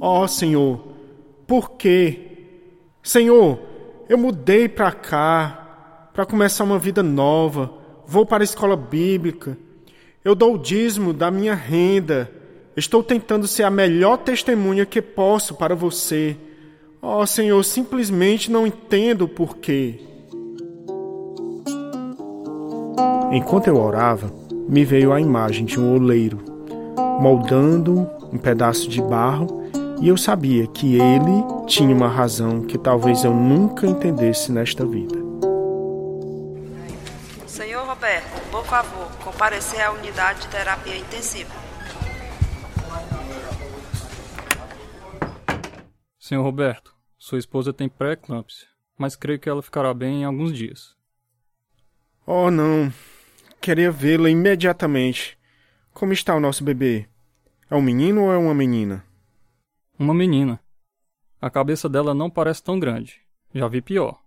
Ó 0.00 0.24
oh, 0.24 0.28
Senhor, 0.28 0.84
por 1.46 1.72
quê? 1.72 2.20
Senhor, 3.02 3.60
eu 4.08 4.18
mudei 4.18 4.68
para 4.68 4.90
cá 4.90 6.10
para 6.12 6.26
começar 6.26 6.64
uma 6.64 6.78
vida 6.78 7.02
nova. 7.02 7.72
Vou 8.06 8.26
para 8.26 8.42
a 8.42 8.44
escola 8.44 8.76
bíblica. 8.76 9.56
Eu 10.24 10.34
dou 10.34 10.54
o 10.54 10.58
dízimo 10.58 11.12
da 11.12 11.30
minha 11.30 11.54
renda. 11.54 12.30
Estou 12.76 13.02
tentando 13.02 13.46
ser 13.46 13.62
a 13.62 13.70
melhor 13.70 14.18
testemunha 14.18 14.84
que 14.84 15.00
posso 15.00 15.54
para 15.54 15.74
você. 15.74 16.36
Ó 17.00 17.22
oh, 17.22 17.26
Senhor, 17.26 17.62
simplesmente 17.64 18.50
não 18.50 18.66
entendo 18.66 19.22
o 19.22 19.28
porquê. 19.28 20.00
Enquanto 23.30 23.68
eu 23.68 23.76
orava, 23.76 24.32
me 24.68 24.84
veio 24.84 25.12
a 25.12 25.20
imagem 25.20 25.64
de 25.64 25.78
um 25.78 25.94
oleiro 25.94 26.56
moldando 27.20 28.08
um 28.32 28.38
pedaço 28.38 28.88
de 28.88 29.00
barro 29.00 29.64
e 30.00 30.08
eu 30.08 30.16
sabia 30.16 30.66
que 30.66 30.96
ele 30.96 31.44
tinha 31.66 31.94
uma 31.94 32.08
razão 32.08 32.62
que 32.62 32.76
talvez 32.76 33.24
eu 33.24 33.32
nunca 33.32 33.86
entendesse 33.86 34.52
nesta 34.52 34.84
vida. 34.84 35.16
Senhor 37.46 37.86
Roberto, 37.86 38.50
por 38.50 38.64
favor, 38.64 39.08
comparecer 39.24 39.80
à 39.80 39.92
unidade 39.92 40.40
de 40.40 40.48
terapia 40.48 40.96
intensiva. 40.96 41.65
Senhor 46.26 46.42
Roberto, 46.42 46.92
sua 47.16 47.38
esposa 47.38 47.72
tem 47.72 47.88
pré-eclâmpsia, 47.88 48.66
mas 48.98 49.14
creio 49.14 49.38
que 49.38 49.48
ela 49.48 49.62
ficará 49.62 49.94
bem 49.94 50.22
em 50.22 50.24
alguns 50.24 50.52
dias. 50.52 50.96
Oh, 52.26 52.50
não. 52.50 52.92
Queria 53.60 53.92
vê-la 53.92 54.28
imediatamente. 54.28 55.38
Como 55.92 56.12
está 56.12 56.34
o 56.34 56.40
nosso 56.40 56.64
bebê? 56.64 57.08
É 57.70 57.76
um 57.76 57.80
menino 57.80 58.24
ou 58.24 58.32
é 58.32 58.36
uma 58.36 58.52
menina? 58.52 59.06
Uma 59.96 60.12
menina. 60.12 60.58
A 61.40 61.48
cabeça 61.48 61.88
dela 61.88 62.12
não 62.12 62.28
parece 62.28 62.60
tão 62.60 62.80
grande. 62.80 63.20
Já 63.54 63.68
vi 63.68 63.80
pior. 63.80 64.20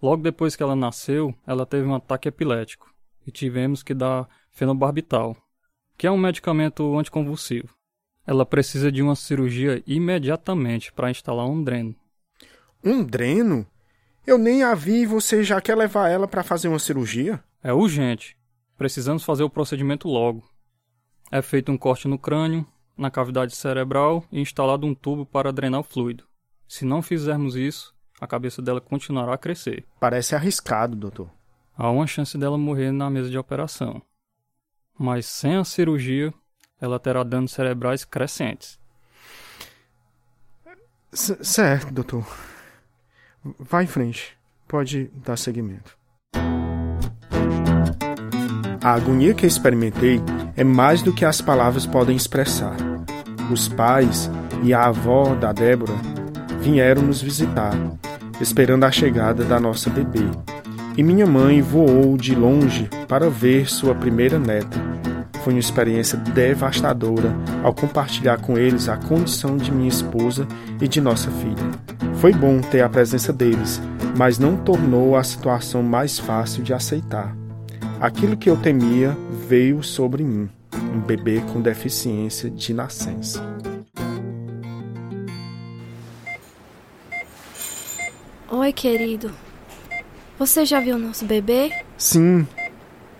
Logo 0.00 0.22
depois 0.22 0.54
que 0.54 0.62
ela 0.62 0.76
nasceu, 0.76 1.34
ela 1.44 1.66
teve 1.66 1.84
um 1.84 1.96
ataque 1.96 2.28
epilético 2.28 2.94
e 3.26 3.32
tivemos 3.32 3.82
que 3.82 3.92
dar 3.92 4.28
fenobarbital, 4.52 5.36
que 5.98 6.06
é 6.06 6.10
um 6.12 6.16
medicamento 6.16 6.96
anticonvulsivo. 6.96 7.74
Ela 8.26 8.46
precisa 8.46 8.90
de 8.90 9.02
uma 9.02 9.14
cirurgia 9.14 9.82
imediatamente 9.86 10.92
para 10.92 11.10
instalar 11.10 11.46
um 11.46 11.62
dreno. 11.62 11.94
Um 12.82 13.04
dreno? 13.04 13.66
Eu 14.26 14.38
nem 14.38 14.62
a 14.62 14.74
vi 14.74 15.02
e 15.02 15.06
você 15.06 15.44
já 15.44 15.60
quer 15.60 15.76
levar 15.76 16.08
ela 16.08 16.26
para 16.26 16.42
fazer 16.42 16.68
uma 16.68 16.78
cirurgia? 16.78 17.42
É 17.62 17.72
urgente. 17.72 18.36
Precisamos 18.76 19.24
fazer 19.24 19.42
o 19.42 19.50
procedimento 19.50 20.08
logo. 20.08 20.42
É 21.30 21.42
feito 21.42 21.70
um 21.70 21.76
corte 21.76 22.08
no 22.08 22.18
crânio, 22.18 22.66
na 22.96 23.10
cavidade 23.10 23.54
cerebral 23.54 24.24
e 24.32 24.40
instalado 24.40 24.86
um 24.86 24.94
tubo 24.94 25.26
para 25.26 25.52
drenar 25.52 25.80
o 25.80 25.84
fluido. 25.84 26.24
Se 26.66 26.84
não 26.84 27.02
fizermos 27.02 27.56
isso, 27.56 27.94
a 28.20 28.26
cabeça 28.26 28.62
dela 28.62 28.80
continuará 28.80 29.34
a 29.34 29.38
crescer. 29.38 29.84
Parece 30.00 30.34
arriscado, 30.34 30.96
doutor. 30.96 31.30
Há 31.76 31.90
uma 31.90 32.06
chance 32.06 32.38
dela 32.38 32.56
morrer 32.56 32.92
na 32.92 33.10
mesa 33.10 33.28
de 33.28 33.36
operação. 33.36 34.00
Mas 34.98 35.26
sem 35.26 35.56
a 35.56 35.64
cirurgia, 35.64 36.32
ela 36.80 36.98
terá 36.98 37.22
danos 37.22 37.52
cerebrais 37.52 38.04
crescentes. 38.04 38.78
C 41.12 41.36
certo, 41.42 41.92
doutor. 41.92 42.26
Vá 43.58 43.82
em 43.82 43.86
frente, 43.86 44.36
pode 44.66 45.10
dar 45.14 45.36
seguimento. 45.36 45.96
A 48.82 48.92
agonia 48.92 49.32
que 49.32 49.46
experimentei 49.46 50.20
é 50.56 50.64
mais 50.64 51.02
do 51.02 51.12
que 51.12 51.24
as 51.24 51.40
palavras 51.40 51.86
podem 51.86 52.16
expressar. 52.16 52.76
Os 53.50 53.68
pais 53.68 54.30
e 54.62 54.74
a 54.74 54.86
avó 54.86 55.34
da 55.34 55.52
Débora 55.52 55.94
vieram 56.60 57.02
nos 57.02 57.22
visitar, 57.22 57.72
esperando 58.40 58.84
a 58.84 58.90
chegada 58.90 59.44
da 59.44 59.60
nossa 59.60 59.88
bebê. 59.88 60.24
E 60.96 61.02
minha 61.02 61.26
mãe 61.26 61.62
voou 61.62 62.16
de 62.16 62.34
longe 62.34 62.88
para 63.08 63.30
ver 63.30 63.68
sua 63.68 63.94
primeira 63.94 64.38
neta. 64.38 64.78
Foi 65.44 65.52
uma 65.52 65.60
experiência 65.60 66.16
devastadora 66.16 67.36
ao 67.62 67.74
compartilhar 67.74 68.40
com 68.40 68.56
eles 68.56 68.88
a 68.88 68.96
condição 68.96 69.58
de 69.58 69.70
minha 69.70 69.90
esposa 69.90 70.48
e 70.80 70.88
de 70.88 71.02
nossa 71.02 71.30
filha. 71.30 71.70
Foi 72.14 72.32
bom 72.32 72.62
ter 72.62 72.80
a 72.80 72.88
presença 72.88 73.30
deles, 73.30 73.78
mas 74.16 74.38
não 74.38 74.56
tornou 74.56 75.14
a 75.14 75.22
situação 75.22 75.82
mais 75.82 76.18
fácil 76.18 76.62
de 76.62 76.72
aceitar. 76.72 77.36
Aquilo 78.00 78.38
que 78.38 78.48
eu 78.48 78.56
temia 78.56 79.14
veio 79.46 79.82
sobre 79.82 80.24
mim, 80.24 80.48
um 80.94 81.00
bebê 81.00 81.42
com 81.52 81.60
deficiência 81.60 82.48
de 82.48 82.72
nascença. 82.72 83.42
Oi, 88.50 88.72
querido. 88.72 89.30
Você 90.38 90.64
já 90.64 90.80
viu 90.80 90.98
nosso 90.98 91.26
bebê? 91.26 91.70
Sim, 91.98 92.46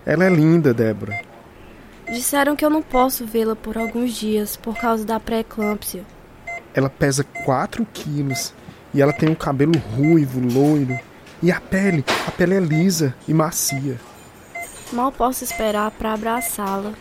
ela 0.03 0.25
é 0.25 0.29
linda, 0.29 0.73
Débora. 0.73 1.24
Disseram 2.11 2.55
que 2.55 2.63
eu 2.63 2.69
não 2.69 2.81
posso 2.81 3.25
vê-la 3.25 3.55
por 3.55 3.77
alguns 3.77 4.13
dias 4.13 4.55
por 4.55 4.77
causa 4.77 5.03
da 5.03 5.19
pré-eclâmpsia. 5.19 6.03
Ela 6.73 6.89
pesa 6.89 7.23
4 7.23 7.85
quilos 7.93 8.53
e 8.93 9.01
ela 9.01 9.11
tem 9.11 9.29
um 9.29 9.35
cabelo 9.35 9.77
ruivo, 9.95 10.39
loiro. 10.39 10.97
E 11.41 11.51
a 11.51 11.59
pele, 11.59 12.03
a 12.27 12.31
pele 12.31 12.55
é 12.55 12.59
lisa 12.59 13.15
e 13.27 13.33
macia. 13.33 13.99
Mal 14.93 15.11
posso 15.11 15.43
esperar 15.43 15.91
para 15.91 16.13
abraçá-la. 16.13 16.93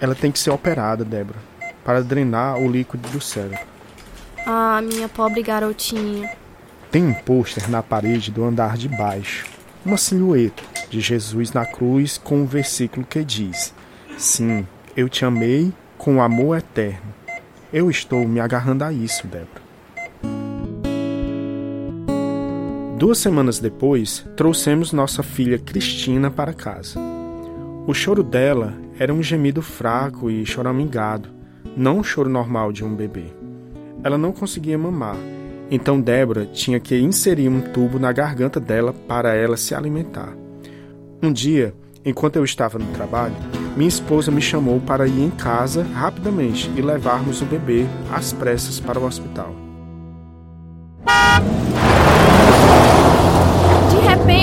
Ela 0.00 0.14
tem 0.14 0.32
que 0.32 0.38
ser 0.38 0.50
operada, 0.50 1.04
Débora, 1.04 1.38
para 1.84 2.02
drenar 2.02 2.58
o 2.58 2.70
líquido 2.70 3.08
do 3.08 3.20
cérebro. 3.20 3.58
Ah, 4.46 4.80
minha 4.82 5.08
pobre 5.08 5.42
garotinha. 5.42 6.30
Tem 6.90 7.04
um 7.04 7.14
pôster 7.14 7.70
na 7.70 7.82
parede 7.82 8.30
do 8.30 8.44
andar 8.44 8.76
de 8.76 8.88
baixo. 8.88 9.46
Uma 9.84 9.96
silhueta 9.96 10.62
de 10.88 11.00
Jesus 11.00 11.52
na 11.52 11.64
cruz 11.64 12.18
com 12.18 12.42
um 12.42 12.46
versículo 12.46 13.06
que 13.06 13.24
diz: 13.24 13.72
Sim, 14.20 14.66
eu 14.94 15.08
te 15.08 15.24
amei 15.24 15.72
com 15.96 16.20
amor 16.20 16.58
eterno. 16.58 17.14
Eu 17.72 17.90
estou 17.90 18.28
me 18.28 18.38
agarrando 18.38 18.84
a 18.84 18.92
isso, 18.92 19.26
Débora. 19.26 19.62
Duas 22.98 23.16
semanas 23.16 23.58
depois, 23.58 24.26
trouxemos 24.36 24.92
nossa 24.92 25.22
filha 25.22 25.58
Cristina 25.58 26.30
para 26.30 26.52
casa. 26.52 27.00
O 27.86 27.94
choro 27.94 28.22
dela 28.22 28.74
era 28.98 29.10
um 29.10 29.22
gemido 29.22 29.62
fraco 29.62 30.30
e 30.30 30.44
choramingado, 30.44 31.30
não 31.74 32.00
um 32.00 32.04
choro 32.04 32.28
normal 32.28 32.72
de 32.72 32.84
um 32.84 32.94
bebê. 32.94 33.24
Ela 34.04 34.18
não 34.18 34.32
conseguia 34.32 34.76
mamar, 34.76 35.16
então 35.70 35.98
Débora 35.98 36.44
tinha 36.44 36.78
que 36.78 36.94
inserir 36.94 37.48
um 37.48 37.62
tubo 37.72 37.98
na 37.98 38.12
garganta 38.12 38.60
dela 38.60 38.92
para 38.92 39.34
ela 39.34 39.56
se 39.56 39.74
alimentar. 39.74 40.36
Um 41.22 41.32
dia, 41.32 41.74
enquanto 42.04 42.36
eu 42.36 42.44
estava 42.44 42.78
no 42.78 42.92
trabalho, 42.92 43.59
minha 43.76 43.88
esposa 43.88 44.30
me 44.30 44.40
chamou 44.40 44.80
para 44.80 45.06
ir 45.06 45.22
em 45.22 45.30
casa 45.30 45.86
rapidamente 45.94 46.70
e 46.76 46.82
levarmos 46.82 47.40
o 47.42 47.44
bebê 47.44 47.86
às 48.12 48.32
pressas 48.32 48.78
para 48.80 48.98
o 48.98 49.04
hospital. 49.04 49.54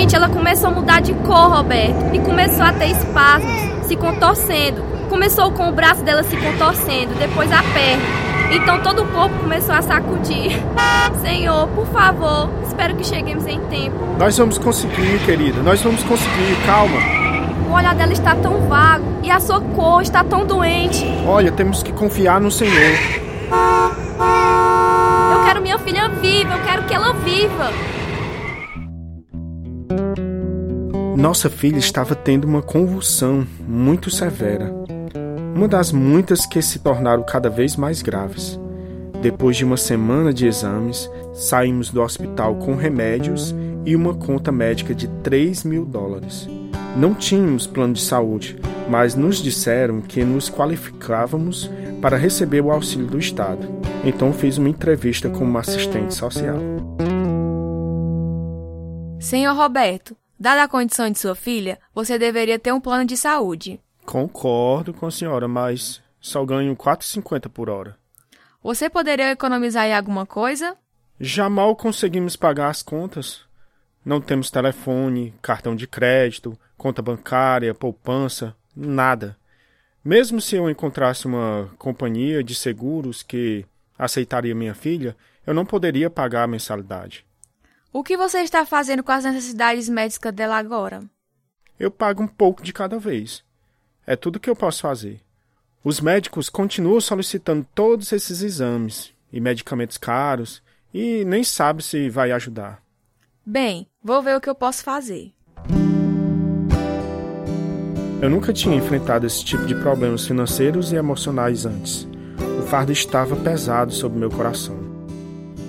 repente 0.08 0.16
ela 0.16 0.28
começou 0.28 0.68
a 0.68 0.72
mudar 0.72 1.00
de 1.00 1.12
cor, 1.14 1.50
Roberto, 1.50 2.14
e 2.14 2.18
começou 2.20 2.64
a 2.64 2.72
ter 2.72 2.90
espasmos, 2.90 3.86
se 3.86 3.96
contorcendo. 3.96 4.82
Começou 5.08 5.50
com 5.52 5.68
o 5.68 5.72
braço 5.72 6.02
dela 6.02 6.22
se 6.22 6.36
contorcendo, 6.36 7.14
depois 7.18 7.50
a 7.52 7.62
perna. 7.62 8.02
Então 8.50 8.80
todo 8.80 9.02
o 9.02 9.06
corpo 9.08 9.34
começou 9.38 9.74
a 9.74 9.82
sacudir. 9.82 10.52
Senhor, 11.20 11.68
por 11.68 11.86
favor, 11.86 12.50
espero 12.66 12.96
que 12.96 13.04
cheguemos 13.04 13.46
em 13.46 13.60
tempo. 13.66 13.96
Nós 14.18 14.36
vamos 14.36 14.58
conseguir, 14.58 15.18
querida, 15.24 15.62
nós 15.62 15.82
vamos 15.82 16.02
conseguir, 16.04 16.56
calma. 16.66 17.17
O 17.68 17.72
olhar 17.72 17.94
dela 17.94 18.12
está 18.12 18.34
tão 18.34 18.66
vago 18.66 19.04
e 19.22 19.30
a 19.30 19.38
sua 19.38 19.60
cor 19.60 20.00
está 20.00 20.24
tão 20.24 20.46
doente. 20.46 21.04
Olha, 21.26 21.52
temos 21.52 21.82
que 21.82 21.92
confiar 21.92 22.40
no 22.40 22.50
Senhor. 22.50 22.94
Eu 25.32 25.44
quero 25.44 25.60
minha 25.60 25.78
filha 25.78 26.08
viva, 26.08 26.54
eu 26.54 26.64
quero 26.64 26.84
que 26.84 26.94
ela 26.94 27.12
viva. 27.12 27.70
Nossa 31.14 31.50
filha 31.50 31.78
estava 31.78 32.14
tendo 32.14 32.46
uma 32.46 32.62
convulsão 32.62 33.46
muito 33.66 34.10
severa, 34.10 34.72
uma 35.54 35.68
das 35.68 35.92
muitas 35.92 36.46
que 36.46 36.62
se 36.62 36.78
tornaram 36.78 37.22
cada 37.22 37.50
vez 37.50 37.76
mais 37.76 38.00
graves. 38.00 38.58
Depois 39.20 39.56
de 39.56 39.64
uma 39.64 39.76
semana 39.76 40.32
de 40.32 40.46
exames, 40.46 41.10
saímos 41.34 41.90
do 41.90 42.00
hospital 42.00 42.54
com 42.54 42.76
remédios 42.76 43.54
e 43.84 43.94
uma 43.94 44.14
conta 44.14 44.50
médica 44.50 44.94
de 44.94 45.08
3 45.08 45.64
mil 45.64 45.84
dólares. 45.84 46.48
Não 46.96 47.14
tínhamos 47.14 47.66
plano 47.66 47.94
de 47.94 48.02
saúde, 48.02 48.58
mas 48.88 49.14
nos 49.14 49.42
disseram 49.42 50.00
que 50.00 50.24
nos 50.24 50.50
qualificávamos 50.50 51.70
para 52.00 52.16
receber 52.16 52.60
o 52.60 52.70
auxílio 52.70 53.06
do 53.06 53.18
Estado. 53.18 53.68
Então 54.04 54.32
fiz 54.32 54.58
uma 54.58 54.68
entrevista 54.68 55.28
com 55.28 55.44
uma 55.44 55.60
assistente 55.60 56.14
social. 56.14 56.58
Senhor 59.20 59.54
Roberto, 59.54 60.16
Dada 60.40 60.62
a 60.62 60.68
condição 60.68 61.10
de 61.10 61.18
sua 61.18 61.34
filha, 61.34 61.80
você 61.92 62.16
deveria 62.16 62.60
ter 62.60 62.72
um 62.72 62.80
plano 62.80 63.04
de 63.04 63.16
saúde. 63.16 63.80
Concordo 64.06 64.94
com 64.94 65.06
a 65.06 65.10
senhora, 65.10 65.48
mas 65.48 66.00
só 66.20 66.44
ganho 66.44 66.76
4,50 66.76 67.48
por 67.48 67.68
hora. 67.68 67.96
Você 68.62 68.88
poderia 68.88 69.32
economizar 69.32 69.86
em 69.86 69.94
alguma 69.94 70.24
coisa? 70.24 70.76
Já 71.18 71.50
mal 71.50 71.74
conseguimos 71.74 72.36
pagar 72.36 72.68
as 72.68 72.84
contas. 72.84 73.40
Não 74.04 74.20
temos 74.20 74.48
telefone, 74.48 75.34
cartão 75.42 75.74
de 75.74 75.88
crédito, 75.88 76.56
conta 76.78 77.02
bancária, 77.02 77.74
poupança, 77.74 78.56
nada. 78.74 79.36
Mesmo 80.02 80.40
se 80.40 80.56
eu 80.56 80.70
encontrasse 80.70 81.26
uma 81.26 81.68
companhia 81.76 82.42
de 82.42 82.54
seguros 82.54 83.22
que 83.22 83.66
aceitaria 83.98 84.54
minha 84.54 84.74
filha, 84.74 85.16
eu 85.44 85.52
não 85.52 85.66
poderia 85.66 86.08
pagar 86.08 86.44
a 86.44 86.46
mensalidade. 86.46 87.26
O 87.92 88.02
que 88.04 88.16
você 88.16 88.38
está 88.38 88.64
fazendo 88.64 89.02
com 89.02 89.10
as 89.10 89.24
necessidades 89.24 89.88
médicas 89.88 90.32
dela 90.32 90.56
agora? 90.56 91.02
Eu 91.78 91.90
pago 91.90 92.22
um 92.22 92.28
pouco 92.28 92.62
de 92.62 92.72
cada 92.72 92.98
vez. 92.98 93.42
É 94.06 94.14
tudo 94.14 94.40
que 94.40 94.48
eu 94.48 94.56
posso 94.56 94.82
fazer. 94.82 95.20
Os 95.82 96.00
médicos 96.00 96.48
continuam 96.48 97.00
solicitando 97.00 97.66
todos 97.74 98.12
esses 98.12 98.42
exames 98.42 99.12
e 99.32 99.40
medicamentos 99.40 99.96
caros 99.96 100.62
e 100.92 101.24
nem 101.24 101.42
sabe 101.42 101.82
se 101.82 102.08
vai 102.08 102.30
ajudar. 102.32 102.82
Bem, 103.44 103.88
vou 104.02 104.22
ver 104.22 104.36
o 104.36 104.40
que 104.40 104.48
eu 104.48 104.54
posso 104.54 104.82
fazer. 104.82 105.32
Eu 108.20 108.28
nunca 108.28 108.52
tinha 108.52 108.76
enfrentado 108.76 109.26
esse 109.26 109.44
tipo 109.44 109.64
de 109.64 109.76
problemas 109.76 110.26
financeiros 110.26 110.92
e 110.92 110.96
emocionais 110.96 111.64
antes. 111.64 112.08
O 112.58 112.62
fardo 112.62 112.90
estava 112.90 113.36
pesado 113.36 113.92
sobre 113.92 114.18
meu 114.18 114.28
coração. 114.28 114.76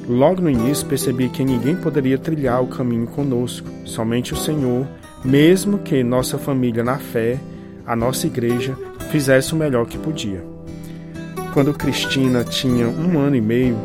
Logo 0.07 0.41
no 0.41 0.49
início 0.49 0.87
percebi 0.87 1.29
que 1.29 1.45
ninguém 1.45 1.75
poderia 1.75 2.17
trilhar 2.17 2.63
o 2.63 2.67
caminho 2.67 3.05
conosco, 3.05 3.67
somente 3.85 4.33
o 4.33 4.37
Senhor, 4.37 4.87
mesmo 5.23 5.77
que 5.77 6.03
nossa 6.03 6.39
família 6.39 6.83
na 6.83 6.97
fé, 6.97 7.39
a 7.85 7.95
nossa 7.95 8.25
igreja, 8.25 8.75
fizesse 9.11 9.53
o 9.53 9.55
melhor 9.55 9.85
que 9.85 9.99
podia. 9.99 10.43
Quando 11.53 11.73
Cristina 11.73 12.43
tinha 12.43 12.87
um 12.87 13.19
ano 13.19 13.35
e 13.35 13.41
meio, 13.41 13.77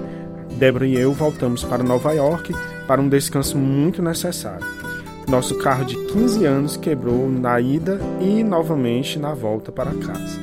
Débora 0.56 0.86
e 0.86 0.96
eu 0.96 1.12
voltamos 1.12 1.62
para 1.62 1.82
Nova 1.82 2.12
York 2.12 2.54
para 2.86 3.00
um 3.00 3.08
descanso 3.10 3.58
muito 3.58 4.00
necessário. 4.00 4.83
Nosso 5.28 5.56
carro 5.58 5.84
de 5.84 5.96
15 5.96 6.44
anos 6.44 6.76
quebrou 6.76 7.28
na 7.30 7.58
ida 7.58 7.98
e 8.20 8.44
novamente 8.44 9.18
na 9.18 9.32
volta 9.34 9.72
para 9.72 9.90
casa. 9.94 10.38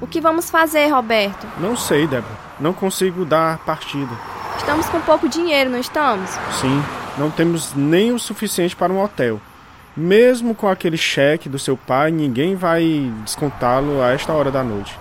O 0.00 0.06
que 0.06 0.20
vamos 0.20 0.50
fazer, 0.50 0.88
Roberto? 0.88 1.46
Não 1.58 1.76
sei, 1.76 2.06
Débora. 2.06 2.38
Não 2.60 2.74
consigo 2.74 3.24
dar 3.24 3.58
partida. 3.64 4.12
Estamos 4.58 4.86
com 4.88 5.00
pouco 5.00 5.28
dinheiro, 5.28 5.70
não 5.70 5.78
estamos? 5.78 6.30
Sim, 6.60 6.82
não 7.16 7.30
temos 7.30 7.74
nem 7.74 8.12
o 8.12 8.18
suficiente 8.18 8.76
para 8.76 8.92
um 8.92 9.02
hotel. 9.02 9.40
Mesmo 9.96 10.54
com 10.54 10.68
aquele 10.68 10.96
cheque 10.96 11.48
do 11.48 11.58
seu 11.58 11.76
pai, 11.76 12.10
ninguém 12.10 12.54
vai 12.54 13.10
descontá-lo 13.24 14.02
a 14.02 14.12
esta 14.12 14.32
hora 14.32 14.50
da 14.50 14.62
noite. 14.62 14.98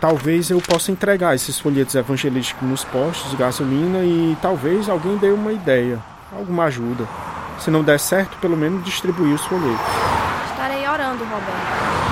Talvez 0.00 0.50
eu 0.50 0.60
possa 0.60 0.90
entregar 0.90 1.34
esses 1.34 1.58
folhetos 1.58 1.94
evangelísticos 1.94 2.68
nos 2.68 2.84
postos 2.84 3.30
de 3.30 3.36
gasolina 3.36 4.00
e 4.00 4.36
talvez 4.42 4.88
alguém 4.88 5.16
dê 5.16 5.30
uma 5.30 5.52
ideia, 5.52 5.98
alguma 6.36 6.64
ajuda. 6.64 7.06
Se 7.58 7.70
não 7.70 7.82
der 7.82 7.98
certo, 8.00 8.36
pelo 8.38 8.56
menos 8.56 8.84
distribuir 8.84 9.34
os 9.34 9.44
folhetos. 9.44 9.80
Estarei 10.50 10.86
orando, 10.88 11.24
Roberto. 11.24 12.04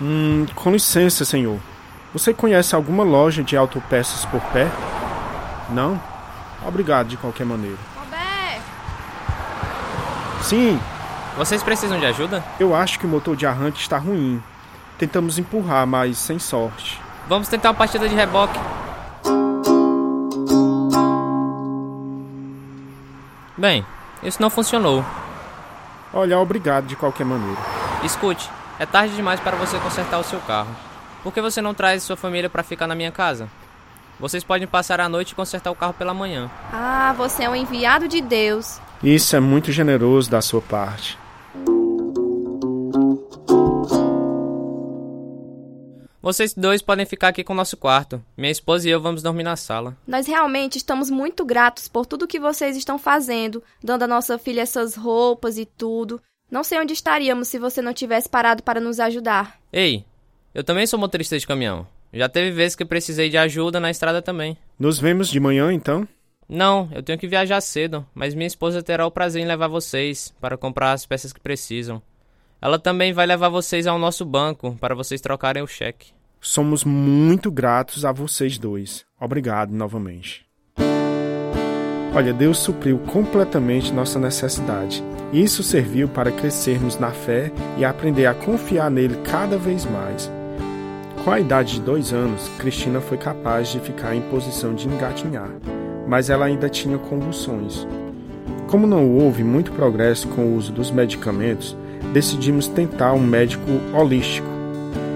Hum, 0.00 0.46
com 0.54 0.70
licença, 0.70 1.24
senhor. 1.24 1.58
Você 2.12 2.34
conhece 2.34 2.74
alguma 2.74 3.02
loja 3.04 3.42
de 3.42 3.56
autopeças 3.56 4.24
por 4.26 4.40
perto? 4.52 4.76
Não? 5.70 6.00
Obrigado 6.66 7.08
de 7.08 7.16
qualquer 7.16 7.46
maneira. 7.46 7.78
Roberto! 7.96 8.62
Sim, 10.42 10.78
Vocês 11.36 11.62
precisam 11.62 11.98
de 11.98 12.04
ajuda? 12.06 12.44
eu 12.60 12.74
acho 12.74 12.98
que 12.98 13.06
o 13.06 13.08
motor 13.08 13.34
de 13.36 13.46
arranque 13.46 13.80
está 13.80 13.96
ruim. 13.96 14.42
Tentamos 14.98 15.38
empurrar, 15.38 15.86
mas 15.86 16.18
sem 16.18 16.38
sorte. 16.38 17.00
Vamos 17.28 17.48
tentar 17.48 17.70
uma 17.70 17.74
partida 17.74 18.08
de 18.08 18.14
reboque. 18.14 18.58
Bem, 23.62 23.86
isso 24.24 24.42
não 24.42 24.50
funcionou. 24.50 25.04
Olha, 26.12 26.36
obrigado 26.36 26.88
de 26.88 26.96
qualquer 26.96 27.24
maneira. 27.24 27.60
Escute, 28.02 28.50
é 28.76 28.84
tarde 28.84 29.14
demais 29.14 29.38
para 29.38 29.56
você 29.56 29.78
consertar 29.78 30.18
o 30.18 30.24
seu 30.24 30.40
carro. 30.40 30.74
Por 31.22 31.32
que 31.32 31.40
você 31.40 31.62
não 31.62 31.72
traz 31.72 32.02
sua 32.02 32.16
família 32.16 32.50
para 32.50 32.64
ficar 32.64 32.88
na 32.88 32.96
minha 32.96 33.12
casa? 33.12 33.48
Vocês 34.18 34.42
podem 34.42 34.66
passar 34.66 35.00
a 35.00 35.08
noite 35.08 35.30
e 35.30 35.36
consertar 35.36 35.70
o 35.70 35.76
carro 35.76 35.94
pela 35.94 36.12
manhã. 36.12 36.50
Ah, 36.72 37.14
você 37.16 37.44
é 37.44 37.48
um 37.48 37.54
enviado 37.54 38.08
de 38.08 38.20
Deus. 38.20 38.80
Isso 39.00 39.36
é 39.36 39.38
muito 39.38 39.70
generoso 39.70 40.28
da 40.28 40.42
sua 40.42 40.60
parte. 40.60 41.16
Vocês 46.22 46.54
dois 46.54 46.80
podem 46.80 47.04
ficar 47.04 47.28
aqui 47.28 47.42
com 47.42 47.52
o 47.52 47.56
nosso 47.56 47.76
quarto. 47.76 48.24
Minha 48.36 48.52
esposa 48.52 48.88
e 48.88 48.92
eu 48.92 49.00
vamos 49.00 49.24
dormir 49.24 49.42
na 49.42 49.56
sala. 49.56 49.96
Nós 50.06 50.28
realmente 50.28 50.78
estamos 50.78 51.10
muito 51.10 51.44
gratos 51.44 51.88
por 51.88 52.06
tudo 52.06 52.28
que 52.28 52.38
vocês 52.38 52.76
estão 52.76 52.96
fazendo, 52.96 53.60
dando 53.82 54.04
à 54.04 54.06
nossa 54.06 54.38
filha 54.38 54.60
essas 54.60 54.94
roupas 54.94 55.58
e 55.58 55.66
tudo. 55.66 56.22
Não 56.48 56.62
sei 56.62 56.78
onde 56.78 56.92
estaríamos 56.92 57.48
se 57.48 57.58
você 57.58 57.82
não 57.82 57.92
tivesse 57.92 58.28
parado 58.28 58.62
para 58.62 58.78
nos 58.78 59.00
ajudar. 59.00 59.58
Ei, 59.72 60.04
eu 60.54 60.62
também 60.62 60.86
sou 60.86 60.96
motorista 60.96 61.36
de 61.36 61.44
caminhão. 61.44 61.88
Já 62.12 62.28
teve 62.28 62.52
vezes 62.52 62.76
que 62.76 62.84
precisei 62.84 63.28
de 63.28 63.36
ajuda 63.36 63.80
na 63.80 63.90
estrada 63.90 64.22
também. 64.22 64.56
Nos 64.78 65.00
vemos 65.00 65.28
de 65.28 65.40
manhã 65.40 65.72
então? 65.72 66.06
Não, 66.48 66.88
eu 66.94 67.02
tenho 67.02 67.18
que 67.18 67.26
viajar 67.26 67.60
cedo, 67.60 68.06
mas 68.14 68.34
minha 68.34 68.46
esposa 68.46 68.82
terá 68.82 69.04
o 69.06 69.10
prazer 69.10 69.42
em 69.42 69.46
levar 69.46 69.66
vocês 69.66 70.32
para 70.40 70.56
comprar 70.56 70.92
as 70.92 71.04
peças 71.04 71.32
que 71.32 71.40
precisam. 71.40 72.00
Ela 72.62 72.78
também 72.78 73.12
vai 73.12 73.26
levar 73.26 73.48
vocês 73.48 73.88
ao 73.88 73.98
nosso 73.98 74.24
banco 74.24 74.76
para 74.80 74.94
vocês 74.94 75.20
trocarem 75.20 75.64
o 75.64 75.66
cheque. 75.66 76.12
Somos 76.40 76.84
muito 76.84 77.50
gratos 77.50 78.04
a 78.04 78.12
vocês 78.12 78.56
dois. 78.56 79.04
Obrigado 79.20 79.72
novamente. 79.72 80.46
Olha, 82.14 82.32
Deus 82.32 82.58
supriu 82.58 82.98
completamente 83.00 83.92
nossa 83.92 84.16
necessidade. 84.16 85.02
Isso 85.32 85.64
serviu 85.64 86.08
para 86.08 86.30
crescermos 86.30 86.96
na 87.00 87.10
fé 87.10 87.50
e 87.76 87.84
aprender 87.84 88.26
a 88.26 88.34
confiar 88.34 88.90
nele 88.90 89.16
cada 89.24 89.58
vez 89.58 89.84
mais. 89.84 90.30
Com 91.24 91.32
a 91.32 91.40
idade 91.40 91.74
de 91.74 91.80
dois 91.80 92.12
anos, 92.12 92.48
Cristina 92.58 93.00
foi 93.00 93.18
capaz 93.18 93.72
de 93.72 93.80
ficar 93.80 94.14
em 94.14 94.22
posição 94.22 94.72
de 94.72 94.86
engatinhar, 94.86 95.50
mas 96.06 96.30
ela 96.30 96.44
ainda 96.44 96.68
tinha 96.68 96.98
convulsões. 96.98 97.86
Como 98.68 98.86
não 98.86 99.10
houve 99.10 99.42
muito 99.42 99.72
progresso 99.72 100.28
com 100.28 100.42
o 100.42 100.56
uso 100.56 100.72
dos 100.72 100.90
medicamentos, 100.90 101.76
decidimos 102.12 102.68
tentar 102.68 103.12
um 103.12 103.20
médico 103.20 103.70
holístico, 103.94 104.48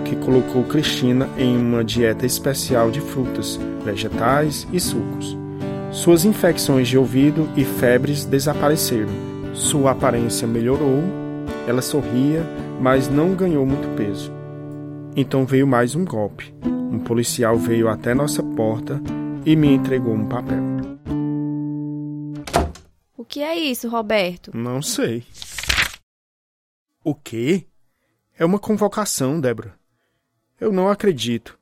que 0.04 0.16
colocou 0.16 0.64
Cristina 0.64 1.28
em 1.36 1.56
uma 1.56 1.84
dieta 1.84 2.24
especial 2.24 2.90
de 2.90 3.00
frutas, 3.00 3.58
vegetais 3.84 4.66
e 4.72 4.78
sucos. 4.78 5.36
Suas 5.90 6.24
infecções 6.24 6.88
de 6.88 6.98
ouvido 6.98 7.48
e 7.56 7.64
febres 7.64 8.24
desapareceram. 8.24 9.08
Sua 9.54 9.92
aparência 9.92 10.46
melhorou, 10.46 11.02
ela 11.66 11.80
sorria, 11.80 12.42
mas 12.80 13.08
não 13.08 13.34
ganhou 13.34 13.64
muito 13.64 13.88
peso. 13.96 14.30
Então 15.16 15.46
veio 15.46 15.66
mais 15.66 15.94
um 15.94 16.04
golpe. 16.04 16.54
Um 16.64 16.98
policial 16.98 17.56
veio 17.56 17.88
até 17.88 18.14
nossa 18.14 18.42
porta 18.42 19.00
e 19.44 19.56
me 19.56 19.68
entregou 19.68 20.12
um 20.14 20.26
papel. 20.26 20.62
O 23.16 23.24
que 23.24 23.40
é 23.40 23.58
isso, 23.58 23.88
Roberto? 23.88 24.50
Não 24.54 24.82
sei. 24.82 25.24
O 27.06 27.14
quê? 27.14 27.64
É 28.36 28.44
uma 28.44 28.58
convocação, 28.58 29.40
Débora. 29.40 29.78
Eu 30.60 30.72
não 30.72 30.88
acredito. 30.88 31.56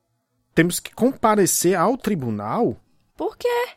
Temos 0.54 0.80
que 0.80 0.94
comparecer 0.94 1.74
ao 1.74 1.98
tribunal? 1.98 2.78
Por 3.14 3.36
quê? 3.36 3.68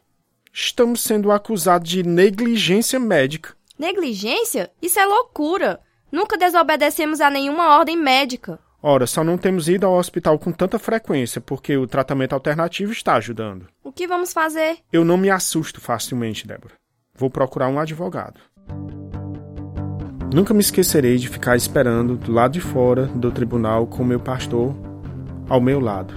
Estamos 0.53 1.03
sendo 1.03 1.29
acusados 1.29 1.89
de 1.89 2.03
negligência 2.03 2.97
médica. 2.97 3.53
Negligência? 3.77 4.71
Isso 4.81 4.97
é 4.97 5.05
loucura. 5.05 5.81
Nunca 6.09 6.37
desobedecemos 6.37 7.19
a 7.19 7.29
nenhuma 7.29 7.77
ordem 7.77 7.97
médica. 7.97 8.57
Ora, 8.81 9.05
só 9.05 9.21
não 9.21 9.37
temos 9.37 9.67
ido 9.67 9.85
ao 9.85 9.97
hospital 9.97 10.39
com 10.39 10.53
tanta 10.53 10.79
frequência 10.79 11.41
porque 11.41 11.75
o 11.75 11.85
tratamento 11.85 12.31
alternativo 12.31 12.93
está 12.93 13.15
ajudando. 13.15 13.67
O 13.83 13.91
que 13.91 14.07
vamos 14.07 14.31
fazer? 14.31 14.77
Eu 14.89 15.03
não 15.03 15.17
me 15.17 15.29
assusto 15.29 15.81
facilmente, 15.81 16.47
Débora. 16.47 16.75
Vou 17.13 17.29
procurar 17.29 17.67
um 17.67 17.77
advogado. 17.77 18.39
Nunca 20.33 20.53
me 20.53 20.59
esquecerei 20.59 21.17
de 21.17 21.29
ficar 21.29 21.55
esperando 21.55 22.17
do 22.17 22.33
lado 22.33 22.51
de 22.51 22.59
fora 22.59 23.05
do 23.05 23.31
tribunal 23.31 23.87
com 23.87 24.03
meu 24.03 24.19
pastor 24.19 24.75
ao 25.47 25.61
meu 25.61 25.79
lado. 25.79 26.13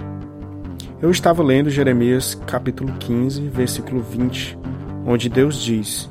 Eu 1.00 1.12
estava 1.12 1.44
lendo 1.44 1.70
Jeremias 1.70 2.34
capítulo 2.34 2.92
15, 2.98 3.48
versículo 3.48 4.02
20, 4.02 4.58
onde 5.06 5.28
Deus 5.28 5.62
diz: 5.62 6.10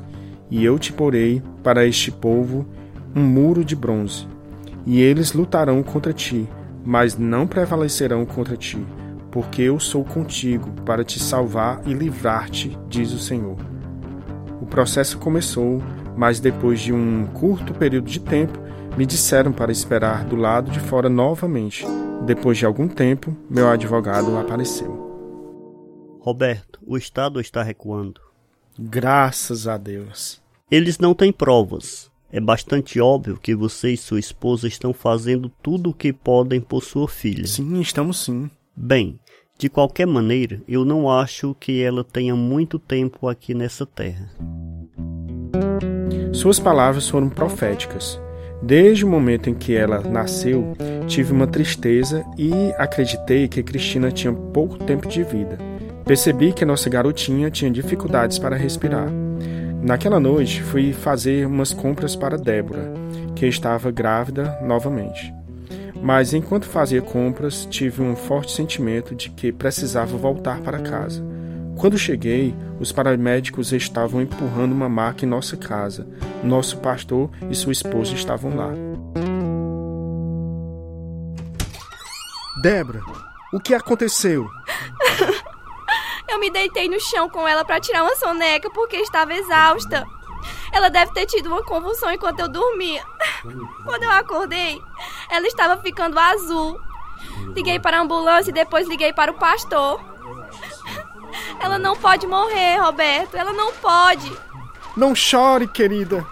E 0.50 0.64
eu 0.64 0.78
te 0.78 0.94
porei 0.94 1.42
para 1.62 1.86
este 1.86 2.10
povo 2.10 2.66
um 3.14 3.20
muro 3.20 3.62
de 3.62 3.76
bronze, 3.76 4.26
e 4.86 5.02
eles 5.02 5.34
lutarão 5.34 5.82
contra 5.82 6.14
ti, 6.14 6.48
mas 6.82 7.18
não 7.18 7.46
prevalecerão 7.46 8.24
contra 8.24 8.56
ti, 8.56 8.82
porque 9.30 9.60
eu 9.60 9.78
sou 9.78 10.04
contigo 10.04 10.70
para 10.86 11.04
te 11.04 11.18
salvar 11.18 11.82
e 11.84 11.92
livrar-te, 11.92 12.78
diz 12.88 13.12
o 13.12 13.18
Senhor. 13.18 13.58
O 14.58 14.64
processo 14.64 15.18
começou, 15.18 15.82
mas 16.20 16.38
depois 16.38 16.78
de 16.82 16.92
um 16.92 17.24
curto 17.28 17.72
período 17.72 18.06
de 18.06 18.20
tempo, 18.20 18.58
me 18.94 19.06
disseram 19.06 19.52
para 19.52 19.72
esperar 19.72 20.22
do 20.22 20.36
lado 20.36 20.70
de 20.70 20.78
fora 20.78 21.08
novamente. 21.08 21.82
Depois 22.26 22.58
de 22.58 22.66
algum 22.66 22.86
tempo, 22.86 23.34
meu 23.48 23.66
advogado 23.70 24.36
apareceu. 24.36 25.08
Roberto, 26.20 26.78
o 26.86 26.98
Estado 26.98 27.40
está 27.40 27.62
recuando. 27.62 28.20
Graças 28.78 29.66
a 29.66 29.78
Deus. 29.78 30.42
Eles 30.70 30.98
não 30.98 31.14
têm 31.14 31.32
provas. 31.32 32.10
É 32.30 32.38
bastante 32.38 33.00
óbvio 33.00 33.38
que 33.40 33.54
você 33.54 33.92
e 33.92 33.96
sua 33.96 34.20
esposa 34.20 34.68
estão 34.68 34.92
fazendo 34.92 35.50
tudo 35.62 35.88
o 35.88 35.94
que 35.94 36.12
podem 36.12 36.60
por 36.60 36.84
sua 36.84 37.08
filha. 37.08 37.46
Sim, 37.46 37.80
estamos 37.80 38.22
sim. 38.22 38.50
Bem, 38.76 39.18
de 39.58 39.70
qualquer 39.70 40.06
maneira, 40.06 40.60
eu 40.68 40.84
não 40.84 41.10
acho 41.10 41.56
que 41.58 41.82
ela 41.82 42.04
tenha 42.04 42.36
muito 42.36 42.78
tempo 42.78 43.26
aqui 43.26 43.54
nessa 43.54 43.86
terra. 43.86 44.30
Suas 46.32 46.58
palavras 46.60 47.08
foram 47.08 47.28
proféticas. 47.28 48.20
Desde 48.62 49.04
o 49.04 49.08
momento 49.08 49.50
em 49.50 49.54
que 49.54 49.74
ela 49.74 50.00
nasceu, 50.00 50.76
tive 51.06 51.32
uma 51.32 51.46
tristeza 51.46 52.24
e 52.38 52.52
acreditei 52.78 53.48
que 53.48 53.62
Cristina 53.62 54.10
tinha 54.12 54.32
pouco 54.32 54.78
tempo 54.78 55.08
de 55.08 55.22
vida. 55.24 55.58
Percebi 56.04 56.52
que 56.52 56.64
nossa 56.64 56.88
garotinha 56.88 57.50
tinha 57.50 57.70
dificuldades 57.70 58.38
para 58.38 58.56
respirar. 58.56 59.08
Naquela 59.82 60.20
noite, 60.20 60.62
fui 60.62 60.92
fazer 60.92 61.46
umas 61.46 61.72
compras 61.72 62.14
para 62.14 62.36
Débora, 62.36 62.92
que 63.34 63.46
estava 63.46 63.90
grávida 63.90 64.58
novamente. 64.62 65.32
Mas 66.02 66.32
enquanto 66.32 66.66
fazia 66.66 67.02
compras, 67.02 67.66
tive 67.70 68.02
um 68.02 68.14
forte 68.14 68.52
sentimento 68.52 69.14
de 69.14 69.30
que 69.30 69.52
precisava 69.52 70.16
voltar 70.16 70.60
para 70.60 70.78
casa. 70.78 71.22
Quando 71.80 71.96
cheguei, 71.96 72.54
os 72.78 72.92
paramédicos 72.92 73.72
estavam 73.72 74.20
empurrando 74.20 74.72
uma 74.72 74.86
maca 74.86 75.24
em 75.24 75.28
nossa 75.28 75.56
casa. 75.56 76.06
Nosso 76.44 76.76
pastor 76.76 77.30
e 77.50 77.54
sua 77.54 77.72
esposa 77.72 78.12
estavam 78.12 78.54
lá. 78.54 78.68
Débora, 82.60 83.00
o 83.50 83.58
que 83.58 83.72
aconteceu? 83.72 84.46
Eu 86.28 86.38
me 86.38 86.50
deitei 86.50 86.86
no 86.86 87.00
chão 87.00 87.30
com 87.30 87.48
ela 87.48 87.64
para 87.64 87.80
tirar 87.80 88.02
uma 88.02 88.14
soneca 88.16 88.68
porque 88.70 88.96
estava 88.96 89.32
exausta. 89.32 90.06
Ela 90.74 90.90
deve 90.90 91.14
ter 91.14 91.24
tido 91.24 91.46
uma 91.46 91.64
convulsão 91.64 92.12
enquanto 92.12 92.40
eu 92.40 92.48
dormia. 92.48 93.02
Quando 93.84 94.02
eu 94.02 94.10
acordei, 94.10 94.78
ela 95.30 95.46
estava 95.46 95.80
ficando 95.80 96.18
azul. 96.18 96.78
Liguei 97.54 97.80
para 97.80 97.96
a 97.96 98.02
ambulância 98.02 98.50
e 98.50 98.54
depois 98.54 98.86
liguei 98.86 99.14
para 99.14 99.32
o 99.32 99.38
pastor. 99.38 100.10
Ela 101.58 101.78
não 101.78 101.96
pode 101.96 102.26
morrer, 102.26 102.78
Roberto. 102.78 103.36
Ela 103.36 103.52
não 103.52 103.72
pode. 103.74 104.32
Não 104.96 105.14
chore, 105.14 105.66
querida. 105.66 106.26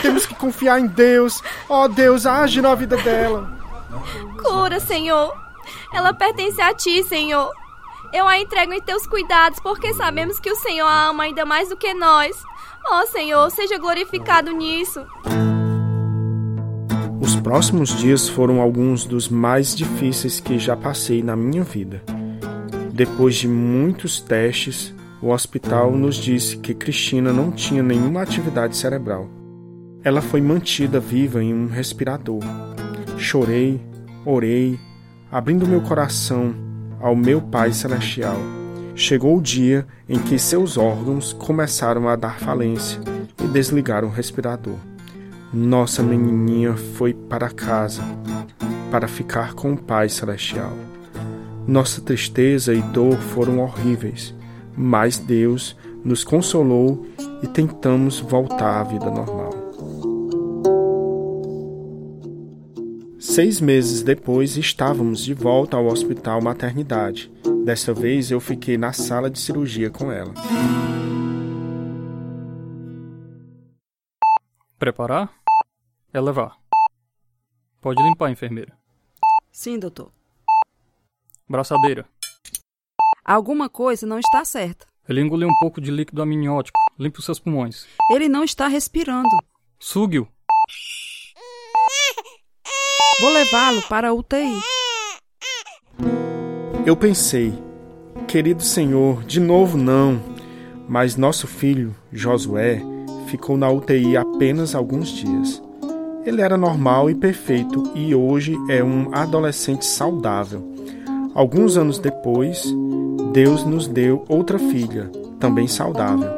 Temos 0.00 0.26
que 0.26 0.34
confiar 0.34 0.80
em 0.80 0.86
Deus. 0.86 1.42
Oh, 1.68 1.86
Deus, 1.88 2.26
age 2.26 2.60
na 2.60 2.74
vida 2.74 2.96
dela. 2.96 3.50
Cura, 4.42 4.80
Senhor. 4.80 5.32
Ela 5.92 6.12
pertence 6.12 6.60
a 6.60 6.74
ti, 6.74 7.02
Senhor. 7.04 7.50
Eu 8.12 8.26
a 8.28 8.38
entrego 8.38 8.72
em 8.72 8.80
teus 8.80 9.06
cuidados, 9.06 9.58
porque 9.60 9.94
sabemos 9.94 10.38
que 10.38 10.50
o 10.50 10.56
Senhor 10.56 10.86
a 10.86 11.08
ama 11.08 11.24
ainda 11.24 11.44
mais 11.44 11.68
do 11.68 11.76
que 11.76 11.94
nós. 11.94 12.36
Oh, 12.90 13.06
Senhor, 13.06 13.50
seja 13.50 13.78
glorificado 13.78 14.50
nisso. 14.50 15.04
Os 17.20 17.36
próximos 17.36 17.96
dias 17.96 18.28
foram 18.28 18.60
alguns 18.60 19.04
dos 19.04 19.28
mais 19.28 19.74
difíceis 19.74 20.40
que 20.40 20.58
já 20.58 20.76
passei 20.76 21.22
na 21.22 21.36
minha 21.36 21.62
vida. 21.62 22.02
Depois 22.92 23.36
de 23.36 23.48
muitos 23.48 24.20
testes, 24.20 24.94
o 25.22 25.30
hospital 25.30 25.92
nos 25.92 26.16
disse 26.16 26.58
que 26.58 26.74
Cristina 26.74 27.32
não 27.32 27.50
tinha 27.50 27.82
nenhuma 27.82 28.20
atividade 28.20 28.76
cerebral. 28.76 29.30
Ela 30.04 30.20
foi 30.20 30.42
mantida 30.42 31.00
viva 31.00 31.42
em 31.42 31.54
um 31.54 31.68
respirador. 31.68 32.42
Chorei, 33.16 33.80
orei, 34.26 34.78
abrindo 35.30 35.66
meu 35.66 35.80
coração 35.80 36.54
ao 37.00 37.16
meu 37.16 37.40
Pai 37.40 37.72
Celestial. 37.72 38.36
Chegou 38.94 39.38
o 39.38 39.42
dia 39.42 39.86
em 40.06 40.18
que 40.18 40.38
seus 40.38 40.76
órgãos 40.76 41.32
começaram 41.32 42.10
a 42.10 42.14
dar 42.14 42.40
falência 42.40 43.00
e 43.42 43.46
desligaram 43.46 44.08
o 44.08 44.12
respirador. 44.12 44.76
Nossa 45.50 46.02
menininha 46.02 46.74
foi 46.74 47.14
para 47.14 47.48
casa 47.48 48.02
para 48.90 49.08
ficar 49.08 49.54
com 49.54 49.72
o 49.72 49.78
Pai 49.78 50.10
Celestial. 50.10 50.91
Nossa 51.66 52.00
tristeza 52.00 52.74
e 52.74 52.82
dor 52.82 53.16
foram 53.16 53.60
horríveis, 53.60 54.34
mas 54.76 55.18
Deus 55.18 55.76
nos 56.04 56.24
consolou 56.24 57.06
e 57.42 57.46
tentamos 57.46 58.18
voltar 58.18 58.80
à 58.80 58.82
vida 58.82 59.10
normal. 59.10 59.52
Seis 63.18 63.60
meses 63.60 64.02
depois, 64.02 64.56
estávamos 64.56 65.20
de 65.24 65.32
volta 65.32 65.76
ao 65.76 65.86
hospital 65.86 66.42
maternidade. 66.42 67.32
Desta 67.64 67.94
vez, 67.94 68.32
eu 68.32 68.40
fiquei 68.40 68.76
na 68.76 68.92
sala 68.92 69.30
de 69.30 69.38
cirurgia 69.38 69.88
com 69.88 70.10
ela. 70.10 70.34
Preparar? 74.78 75.32
É 76.12 76.20
levar. 76.20 76.58
Pode 77.80 78.02
limpar, 78.02 78.30
enfermeira. 78.30 78.76
Sim, 79.52 79.78
doutor. 79.78 80.10
Braçadeira. 81.52 82.06
Alguma 83.22 83.68
coisa 83.68 84.06
não 84.06 84.18
está 84.18 84.42
certa. 84.42 84.86
Ele 85.06 85.20
engoliu 85.20 85.46
um 85.46 85.58
pouco 85.60 85.82
de 85.82 85.90
líquido 85.90 86.22
amniótico. 86.22 86.80
Limpe 86.98 87.18
os 87.18 87.24
seus 87.26 87.38
pulmões. 87.38 87.86
Ele 88.10 88.26
não 88.26 88.42
está 88.42 88.66
respirando. 88.66 89.28
Sugue-o. 89.78 90.26
Vou 93.20 93.30
levá-lo 93.30 93.82
para 93.82 94.08
a 94.08 94.14
UTI. 94.14 94.58
Eu 96.86 96.96
pensei, 96.96 97.52
querido 98.26 98.62
Senhor, 98.62 99.22
de 99.24 99.38
novo 99.38 99.76
não. 99.76 100.20
Mas 100.88 101.16
nosso 101.16 101.46
filho, 101.46 101.94
Josué, 102.10 102.80
ficou 103.26 103.58
na 103.58 103.70
UTI 103.70 104.16
apenas 104.16 104.74
alguns 104.74 105.10
dias. 105.10 105.62
Ele 106.24 106.40
era 106.40 106.56
normal 106.56 107.10
e 107.10 107.14
perfeito 107.14 107.92
e 107.94 108.14
hoje 108.14 108.56
é 108.70 108.82
um 108.82 109.14
adolescente 109.14 109.84
saudável. 109.84 110.71
Alguns 111.34 111.78
anos 111.78 111.98
depois, 111.98 112.74
Deus 113.32 113.64
nos 113.64 113.88
deu 113.88 114.24
outra 114.28 114.58
filha, 114.58 115.10
também 115.40 115.66
saudável. 115.66 116.28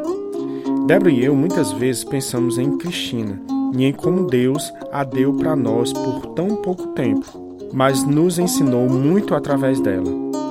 Débora 0.87 1.11
e 1.11 1.24
eu 1.24 1.35
muitas 1.35 1.72
vezes 1.72 2.04
pensamos 2.04 2.59
em 2.59 2.78
Cristina 2.78 3.40
e 3.76 3.85
em 3.85 3.92
como 3.92 4.26
Deus 4.28 4.72
a 4.92 5.02
deu 5.02 5.35
para 5.35 5.57
nós 5.57 5.92
por 5.92 6.26
tão 6.35 6.57
pouco 6.57 6.88
tempo, 6.88 7.26
mas 7.72 8.04
nos 8.04 8.38
ensinou 8.38 8.88
muito 8.88 9.35
através 9.35 9.80
dela. 9.80 10.11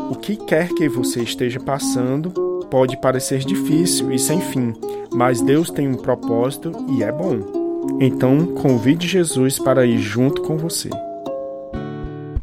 O 0.10 0.16
que 0.16 0.36
quer 0.36 0.68
que 0.70 0.90
você 0.90 1.22
esteja 1.22 1.60
passando 1.62 2.32
pode 2.70 2.98
parecer 2.98 3.40
difícil 3.40 4.12
e 4.12 4.20
sem 4.20 4.42
fim, 4.42 4.74
mas 5.14 5.40
Deus 5.40 5.70
tem 5.70 5.88
um 5.88 5.96
propósito 5.96 6.72
e 6.90 7.02
é 7.02 7.12
bom. 7.12 7.40
Então, 8.02 8.46
convide 8.48 9.08
Jesus 9.08 9.58
para 9.60 9.86
ir 9.86 10.00
junto 10.00 10.42
com 10.42 10.58
você. 10.58 10.90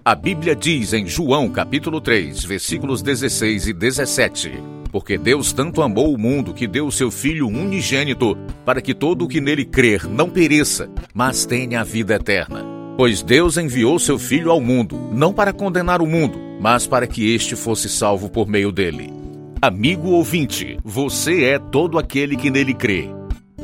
A 0.03 0.15
Bíblia 0.15 0.57
diz 0.57 0.95
em 0.95 1.07
João 1.07 1.51
capítulo 1.51 2.01
3, 2.01 2.43
versículos 2.45 3.03
16 3.03 3.69
e 3.69 3.73
17: 3.75 4.51
Porque 4.91 5.19
Deus 5.19 5.53
tanto 5.53 5.83
amou 5.83 6.15
o 6.15 6.19
mundo 6.19 6.55
que 6.55 6.67
deu 6.67 6.87
o 6.87 6.93
seu 6.93 7.11
Filho 7.11 7.47
unigênito, 7.47 8.35
para 8.65 8.81
que 8.81 8.95
todo 8.95 9.27
o 9.27 9.29
que 9.29 9.43
nele 9.43 9.63
crer 9.63 10.09
não 10.09 10.31
pereça, 10.31 10.89
mas 11.13 11.45
tenha 11.45 11.83
a 11.83 11.85
vida 11.85 12.15
eterna. 12.15 12.65
Pois 12.97 13.23
Deus 13.23 13.59
enviou 13.59 13.99
seu 13.99 14.19
Filho 14.19 14.51
ao 14.51 14.59
mundo, 14.59 14.99
não 15.13 15.35
para 15.35 15.53
condenar 15.53 16.01
o 16.01 16.07
mundo, 16.07 16.39
mas 16.59 16.87
para 16.87 17.07
que 17.07 17.35
este 17.35 17.55
fosse 17.55 17.87
salvo 17.87 18.31
por 18.31 18.49
meio 18.49 18.73
dele. 18.73 19.13
Amigo 19.61 20.13
ouvinte, 20.13 20.79
você 20.83 21.45
é 21.45 21.59
todo 21.59 21.99
aquele 21.99 22.37
que 22.37 22.51
nele 22.51 22.73
crê. 22.73 23.11